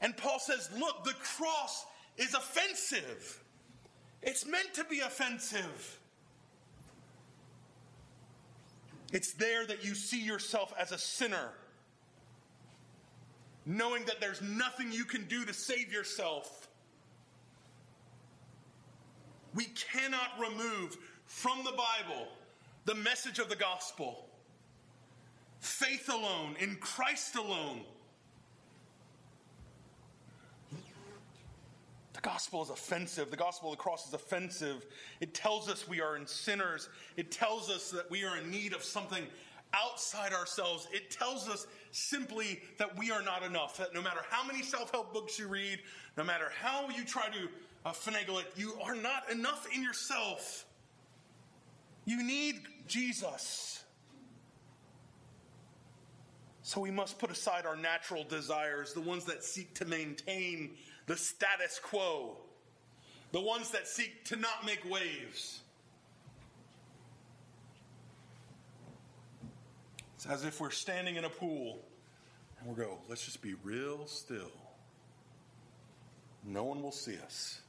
And 0.00 0.16
Paul 0.16 0.40
says, 0.40 0.68
look, 0.76 1.04
the 1.04 1.14
cross 1.14 1.86
is 2.16 2.34
offensive. 2.34 3.40
It's 4.22 4.46
meant 4.46 4.74
to 4.74 4.84
be 4.84 5.00
offensive. 5.00 5.98
It's 9.12 9.32
there 9.34 9.66
that 9.66 9.84
you 9.84 9.94
see 9.94 10.20
yourself 10.20 10.72
as 10.78 10.90
a 10.90 10.98
sinner, 10.98 11.50
knowing 13.66 14.04
that 14.06 14.20
there's 14.20 14.42
nothing 14.42 14.92
you 14.92 15.04
can 15.04 15.24
do 15.26 15.44
to 15.44 15.52
save 15.52 15.92
yourself. 15.92 16.68
We 19.54 19.66
cannot 19.66 20.30
remove 20.38 20.96
from 21.26 21.58
the 21.58 21.72
Bible 21.72 22.28
the 22.84 22.94
message 22.94 23.38
of 23.38 23.48
the 23.48 23.56
gospel. 23.56 24.28
Faith 25.60 26.08
alone, 26.12 26.56
in 26.58 26.76
Christ 26.76 27.36
alone. 27.36 27.82
The 32.14 32.20
gospel 32.20 32.62
is 32.62 32.70
offensive. 32.70 33.30
The 33.30 33.36
gospel 33.36 33.70
of 33.70 33.78
the 33.78 33.82
cross 33.82 34.08
is 34.08 34.14
offensive. 34.14 34.84
It 35.20 35.34
tells 35.34 35.68
us 35.68 35.88
we 35.88 36.00
are 36.00 36.16
in 36.16 36.26
sinners. 36.26 36.88
It 37.16 37.30
tells 37.30 37.70
us 37.70 37.90
that 37.90 38.10
we 38.10 38.24
are 38.24 38.36
in 38.36 38.50
need 38.50 38.72
of 38.72 38.82
something 38.82 39.24
outside 39.74 40.32
ourselves. 40.32 40.88
It 40.92 41.10
tells 41.10 41.48
us 41.48 41.66
simply 41.90 42.60
that 42.78 42.96
we 42.98 43.10
are 43.10 43.22
not 43.22 43.42
enough. 43.42 43.76
That 43.78 43.94
no 43.94 44.02
matter 44.02 44.20
how 44.28 44.44
many 44.44 44.62
self 44.62 44.90
help 44.90 45.12
books 45.12 45.38
you 45.38 45.48
read, 45.48 45.80
no 46.16 46.24
matter 46.24 46.50
how 46.60 46.88
you 46.88 47.04
try 47.04 47.28
to 47.28 47.48
uh, 47.84 47.92
finagle 47.92 48.40
it, 48.40 48.52
you 48.56 48.74
are 48.82 48.94
not 48.94 49.30
enough 49.30 49.66
in 49.74 49.82
yourself. 49.82 50.66
You 52.04 52.22
need 52.22 52.62
Jesus. 52.86 53.84
So 56.62 56.80
we 56.80 56.90
must 56.90 57.18
put 57.18 57.30
aside 57.30 57.66
our 57.66 57.76
natural 57.76 58.24
desires, 58.24 58.92
the 58.92 59.00
ones 59.00 59.24
that 59.24 59.42
seek 59.42 59.74
to 59.74 59.84
maintain 59.84 60.70
the 61.06 61.16
status 61.16 61.80
quo, 61.82 62.36
the 63.32 63.40
ones 63.40 63.70
that 63.70 63.88
seek 63.88 64.24
to 64.26 64.36
not 64.36 64.64
make 64.64 64.80
waves. 64.88 65.61
It's 70.22 70.30
as 70.30 70.44
if 70.44 70.60
we're 70.60 70.70
standing 70.70 71.16
in 71.16 71.24
a 71.24 71.28
pool 71.28 71.80
and 72.60 72.68
we 72.68 72.76
go, 72.80 72.98
let's 73.08 73.24
just 73.24 73.42
be 73.42 73.54
real 73.64 74.06
still. 74.06 74.52
No 76.46 76.62
one 76.62 76.80
will 76.80 76.92
see 76.92 77.18
us. 77.18 77.60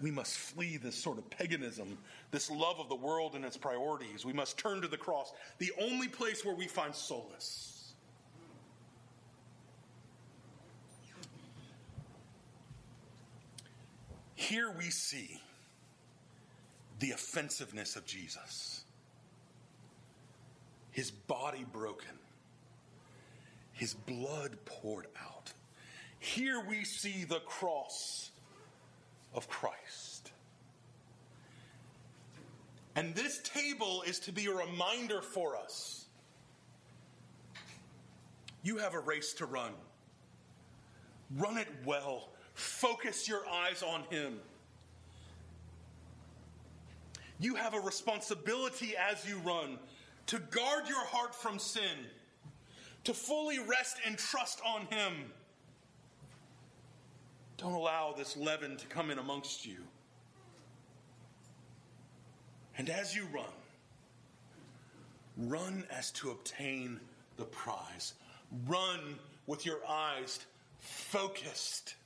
We 0.00 0.10
must 0.10 0.38
flee 0.38 0.78
this 0.78 0.94
sort 0.94 1.18
of 1.18 1.28
paganism, 1.28 1.98
this 2.30 2.50
love 2.50 2.80
of 2.80 2.88
the 2.88 2.94
world 2.94 3.34
and 3.34 3.44
its 3.44 3.58
priorities. 3.58 4.24
We 4.24 4.32
must 4.32 4.56
turn 4.56 4.80
to 4.80 4.88
the 4.88 4.96
cross, 4.96 5.34
the 5.58 5.70
only 5.78 6.08
place 6.08 6.46
where 6.46 6.54
we 6.54 6.66
find 6.66 6.94
solace. 6.94 7.92
Here 14.34 14.72
we 14.78 14.84
see 14.84 15.38
the 17.00 17.10
offensiveness 17.10 17.96
of 17.96 18.06
Jesus 18.06 18.84
his 20.90 21.10
body 21.10 21.64
broken, 21.72 22.18
his 23.72 23.94
blood 23.94 24.56
poured 24.64 25.06
out. 25.20 25.52
Here 26.18 26.62
we 26.68 26.84
see 26.84 27.24
the 27.24 27.40
cross 27.40 28.30
of 29.34 29.48
Christ. 29.48 30.32
And 32.96 33.14
this 33.14 33.40
table 33.42 34.02
is 34.06 34.18
to 34.20 34.32
be 34.32 34.46
a 34.46 34.52
reminder 34.52 35.22
for 35.22 35.56
us. 35.56 36.04
You 38.62 38.78
have 38.78 38.94
a 38.94 38.98
race 38.98 39.32
to 39.34 39.46
run. 39.46 39.72
Run 41.36 41.56
it 41.56 41.68
well. 41.86 42.28
Focus 42.54 43.28
your 43.28 43.48
eyes 43.48 43.82
on 43.82 44.02
Him. 44.10 44.40
You 47.38 47.54
have 47.54 47.72
a 47.72 47.80
responsibility 47.80 48.94
as 48.98 49.26
you 49.26 49.38
run 49.38 49.78
to 50.30 50.38
guard 50.38 50.88
your 50.88 51.04
heart 51.06 51.34
from 51.34 51.58
sin, 51.58 52.06
to 53.02 53.12
fully 53.12 53.58
rest 53.58 53.96
and 54.06 54.16
trust 54.16 54.60
on 54.64 54.82
Him. 54.82 55.12
Don't 57.56 57.72
allow 57.72 58.14
this 58.16 58.36
leaven 58.36 58.76
to 58.76 58.86
come 58.86 59.10
in 59.10 59.18
amongst 59.18 59.66
you. 59.66 59.78
And 62.78 62.88
as 62.88 63.12
you 63.12 63.26
run, 63.34 63.44
run 65.36 65.84
as 65.90 66.12
to 66.12 66.30
obtain 66.30 67.00
the 67.36 67.44
prize. 67.44 68.14
Run 68.68 69.18
with 69.48 69.66
your 69.66 69.80
eyes 69.88 70.38
focused 70.78 71.96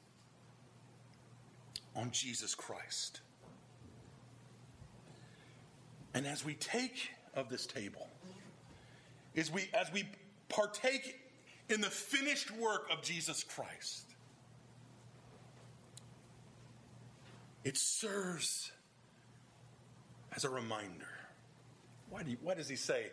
on 1.95 2.11
Jesus 2.11 2.55
Christ. 2.55 3.21
And 6.15 6.27
as 6.27 6.43
we 6.43 6.55
take 6.55 7.11
of 7.35 7.51
this 7.51 7.67
table, 7.67 8.09
is 9.35 9.51
we 9.51 9.69
as 9.75 9.93
we 9.93 10.09
partake 10.49 11.21
in 11.69 11.81
the 11.81 11.91
finished 11.91 12.51
work 12.57 12.89
of 12.93 13.03
Jesus 13.03 13.43
Christ. 13.45 14.05
It 17.65 17.79
serves 17.79 18.71
as 20.37 20.45
a 20.45 20.51
reminder. 20.51 21.07
Why, 22.11 22.23
do 22.23 22.31
you, 22.31 22.37
why 22.43 22.55
does 22.55 22.69
he 22.69 22.77
say, 22.77 23.07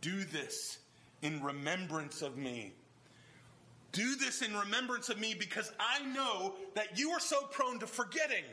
Do 0.00 0.24
this 0.24 0.78
in 1.22 1.42
remembrance 1.42 2.22
of 2.22 2.36
me? 2.36 2.72
Do 3.92 4.14
this 4.16 4.40
in 4.40 4.56
remembrance 4.56 5.08
of 5.08 5.18
me 5.18 5.34
because 5.34 5.70
I 5.78 6.04
know 6.06 6.54
that 6.74 6.98
you 6.98 7.10
are 7.10 7.20
so 7.20 7.42
prone 7.42 7.80
to 7.80 7.86
forgetting. 7.86 8.44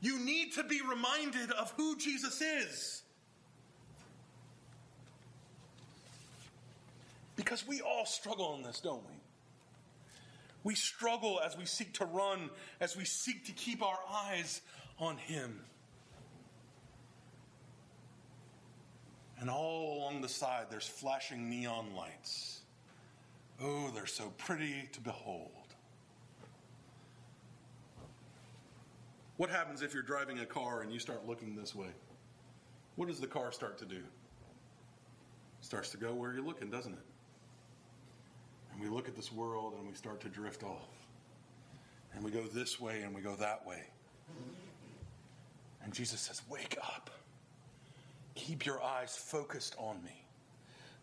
You 0.00 0.18
need 0.18 0.52
to 0.54 0.64
be 0.64 0.80
reminded 0.82 1.52
of 1.52 1.72
who 1.76 1.96
Jesus 1.96 2.40
is. 2.40 3.02
Because 7.50 7.66
we 7.66 7.80
all 7.80 8.06
struggle 8.06 8.54
in 8.54 8.62
this, 8.62 8.78
don't 8.78 9.02
we? 9.08 9.14
We 10.62 10.76
struggle 10.76 11.40
as 11.44 11.58
we 11.58 11.64
seek 11.64 11.94
to 11.94 12.04
run, 12.04 12.48
as 12.80 12.96
we 12.96 13.04
seek 13.04 13.46
to 13.46 13.52
keep 13.52 13.82
our 13.82 13.98
eyes 14.08 14.60
on 15.00 15.16
Him. 15.16 15.58
And 19.40 19.50
all 19.50 19.98
along 19.98 20.20
the 20.20 20.28
side, 20.28 20.66
there's 20.70 20.86
flashing 20.86 21.50
neon 21.50 21.86
lights. 21.96 22.60
Oh, 23.60 23.90
they're 23.96 24.06
so 24.06 24.32
pretty 24.38 24.88
to 24.92 25.00
behold. 25.00 25.50
What 29.38 29.50
happens 29.50 29.82
if 29.82 29.92
you're 29.92 30.04
driving 30.04 30.38
a 30.38 30.46
car 30.46 30.82
and 30.82 30.92
you 30.92 31.00
start 31.00 31.26
looking 31.26 31.56
this 31.56 31.74
way? 31.74 31.90
What 32.94 33.08
does 33.08 33.18
the 33.18 33.26
car 33.26 33.50
start 33.50 33.76
to 33.78 33.86
do? 33.86 33.96
It 33.96 34.02
starts 35.62 35.88
to 35.90 35.96
go 35.96 36.14
where 36.14 36.32
you're 36.32 36.44
looking, 36.44 36.70
doesn't 36.70 36.92
it? 36.92 37.09
We 38.78 38.88
look 38.88 39.08
at 39.08 39.16
this 39.16 39.32
world 39.32 39.74
and 39.78 39.88
we 39.88 39.94
start 39.94 40.20
to 40.20 40.28
drift 40.28 40.62
off. 40.62 40.88
And 42.14 42.24
we 42.24 42.30
go 42.30 42.42
this 42.42 42.80
way 42.80 43.02
and 43.02 43.14
we 43.14 43.20
go 43.20 43.34
that 43.36 43.66
way. 43.66 43.82
And 45.82 45.92
Jesus 45.92 46.20
says, 46.20 46.42
Wake 46.50 46.76
up. 46.82 47.10
Keep 48.34 48.66
your 48.66 48.82
eyes 48.82 49.16
focused 49.16 49.74
on 49.78 50.02
me. 50.02 50.24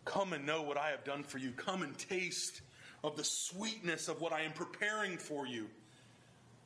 Come 0.06 0.34
and 0.34 0.46
know 0.46 0.62
what 0.62 0.78
I 0.78 0.90
have 0.90 1.04
done 1.04 1.24
for 1.24 1.38
you. 1.38 1.52
Come 1.52 1.84
and 1.84 1.98
taste 1.98 2.62
of 3.04 3.16
the 3.18 3.24
sweetness 3.24 4.08
of 4.08 4.22
what 4.22 4.34
I 4.34 4.42
am 4.42 4.54
preparing 4.54 5.18
for 5.18 5.46
you. 5.46 5.68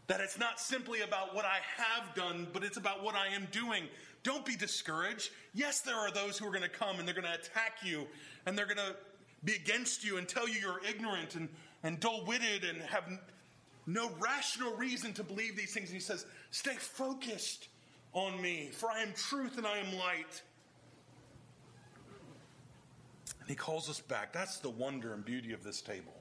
That 0.08 0.22
it's 0.22 0.38
not 0.38 0.60
simply 0.60 1.02
about 1.02 1.36
what 1.36 1.46
I 1.46 1.60
have 1.78 2.14
done, 2.16 2.48
but 2.54 2.64
it's 2.64 2.78
about 2.78 3.04
what 3.04 3.16
I 3.16 3.28
am 3.28 3.48
doing. 3.52 3.84
Don't 4.24 4.46
be 4.46 4.56
discouraged. 4.56 5.32
Yes, 5.54 5.82
there 5.82 5.96
are 5.96 6.12
those 6.12 6.38
who 6.38 6.46
are 6.46 6.52
going 6.52 6.62
to 6.64 6.70
come 6.70 7.00
and 7.00 7.08
they're 7.08 7.16
going 7.16 7.28
to 7.28 7.34
attack 7.34 7.78
you 7.84 8.08
and 8.46 8.58
they're 8.58 8.66
going 8.66 8.78
to 8.78 8.96
be 9.44 9.54
against 9.54 10.04
you 10.04 10.18
and 10.18 10.28
tell 10.28 10.48
you 10.48 10.60
you're 10.60 10.82
ignorant 10.88 11.36
and, 11.36 11.50
and 11.84 12.00
dull 12.00 12.24
witted 12.26 12.64
and 12.64 12.82
have 12.82 13.04
no 13.88 14.12
rational 14.20 14.76
reason 14.76 15.14
to 15.14 15.24
believe 15.24 15.56
these 15.56 15.74
things. 15.74 15.90
And 15.90 15.96
he 15.96 16.02
says, 16.02 16.26
Stay 16.52 16.76
focused 16.76 17.68
on 18.14 18.42
me, 18.42 18.70
for 18.72 18.90
I 18.90 19.02
am 19.02 19.14
truth 19.14 19.58
and 19.58 19.66
I 19.66 19.78
am 19.78 19.98
light. 19.98 20.42
And 23.40 23.50
he 23.50 23.56
calls 23.56 23.90
us 23.90 24.00
back. 24.00 24.34
That's 24.34 24.60
the 24.60 24.70
wonder 24.70 25.14
and 25.14 25.26
beauty 25.26 25.54
of 25.54 25.64
this 25.64 25.82
table. 25.82 26.14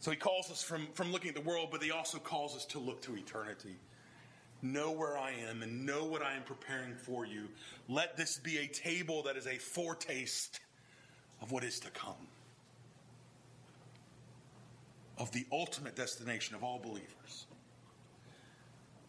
So 0.00 0.10
he 0.10 0.16
calls 0.16 0.50
us 0.50 0.62
from, 0.62 0.88
from 0.94 1.12
looking 1.12 1.28
at 1.28 1.34
the 1.34 1.40
world, 1.42 1.68
but 1.70 1.82
he 1.82 1.90
also 1.90 2.18
calls 2.18 2.56
us 2.56 2.64
to 2.66 2.78
look 2.78 3.02
to 3.02 3.16
eternity. 3.16 3.76
Know 4.62 4.90
where 4.90 5.16
I 5.16 5.32
am 5.48 5.62
and 5.62 5.86
know 5.86 6.04
what 6.04 6.22
I 6.22 6.34
am 6.34 6.42
preparing 6.42 6.96
for 6.96 7.24
you. 7.24 7.48
Let 7.88 8.16
this 8.16 8.38
be 8.38 8.58
a 8.58 8.66
table 8.66 9.22
that 9.24 9.36
is 9.36 9.46
a 9.46 9.58
foretaste 9.58 10.60
of 11.40 11.52
what 11.52 11.64
is 11.64 11.80
to 11.80 11.90
come, 11.90 12.28
of 15.18 15.30
the 15.32 15.46
ultimate 15.52 15.96
destination 15.96 16.54
of 16.54 16.64
all 16.64 16.78
believers. 16.78 17.46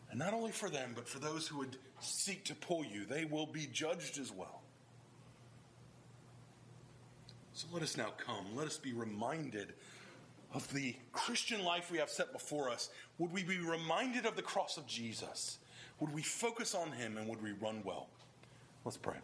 And 0.10 0.18
not 0.18 0.34
only 0.34 0.52
for 0.52 0.70
them, 0.70 0.94
but 0.96 1.08
for 1.08 1.20
those 1.20 1.48
who 1.48 1.60
would 1.60 1.78
seek 2.00 2.44
to 2.46 2.56
pull 2.56 2.84
you, 2.84 3.06
they 3.06 3.26
will 3.26 3.46
be 3.46 3.68
judged 3.72 4.18
as 4.20 4.32
well. 4.32 4.62
So 7.54 7.68
let 7.72 7.84
us 7.84 7.98
now 7.98 8.14
come. 8.18 8.46
Let 8.56 8.68
us 8.68 8.78
be 8.78 8.94
reminded 8.94 9.74
of 10.54 10.72
the 10.74 10.96
Christian 11.12 11.64
life 11.64 11.92
we 11.92 11.98
have 11.98 12.10
set 12.10 12.32
before 12.32 12.70
us. 12.70 12.90
Would 13.18 13.32
we 13.32 13.44
be 13.44 13.60
reminded 13.60 14.26
of 14.26 14.36
the 14.36 14.42
cross 14.42 14.78
of 14.78 14.88
Jesus? 14.88 15.58
Would 16.00 16.14
we 16.14 16.22
focus 16.22 16.74
on 16.74 16.92
him 16.92 17.18
and 17.18 17.28
would 17.28 17.44
we 17.44 17.52
run 17.52 17.82
well? 17.84 18.08
Let's 18.86 18.98
pray. 18.98 19.18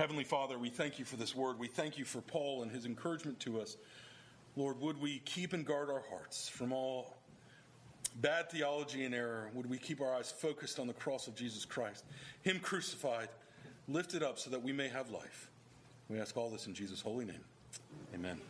Heavenly 0.00 0.24
Father, 0.24 0.58
we 0.58 0.70
thank 0.70 0.98
you 0.98 1.04
for 1.04 1.16
this 1.16 1.36
word. 1.36 1.58
We 1.58 1.66
thank 1.66 1.98
you 1.98 2.06
for 2.06 2.22
Paul 2.22 2.62
and 2.62 2.72
his 2.72 2.86
encouragement 2.86 3.38
to 3.40 3.60
us. 3.60 3.76
Lord, 4.56 4.80
would 4.80 4.98
we 4.98 5.18
keep 5.26 5.52
and 5.52 5.62
guard 5.62 5.90
our 5.90 6.02
hearts 6.08 6.48
from 6.48 6.72
all 6.72 7.18
bad 8.22 8.50
theology 8.50 9.04
and 9.04 9.14
error? 9.14 9.50
Would 9.52 9.68
we 9.68 9.76
keep 9.76 10.00
our 10.00 10.14
eyes 10.14 10.30
focused 10.30 10.78
on 10.78 10.86
the 10.86 10.94
cross 10.94 11.28
of 11.28 11.34
Jesus 11.34 11.66
Christ, 11.66 12.06
Him 12.40 12.60
crucified, 12.60 13.28
lifted 13.88 14.22
up 14.22 14.38
so 14.38 14.48
that 14.48 14.62
we 14.62 14.72
may 14.72 14.88
have 14.88 15.10
life? 15.10 15.50
We 16.08 16.18
ask 16.18 16.34
all 16.34 16.48
this 16.48 16.66
in 16.66 16.72
Jesus' 16.72 17.02
holy 17.02 17.26
name. 17.26 17.44
Amen. 18.14 18.40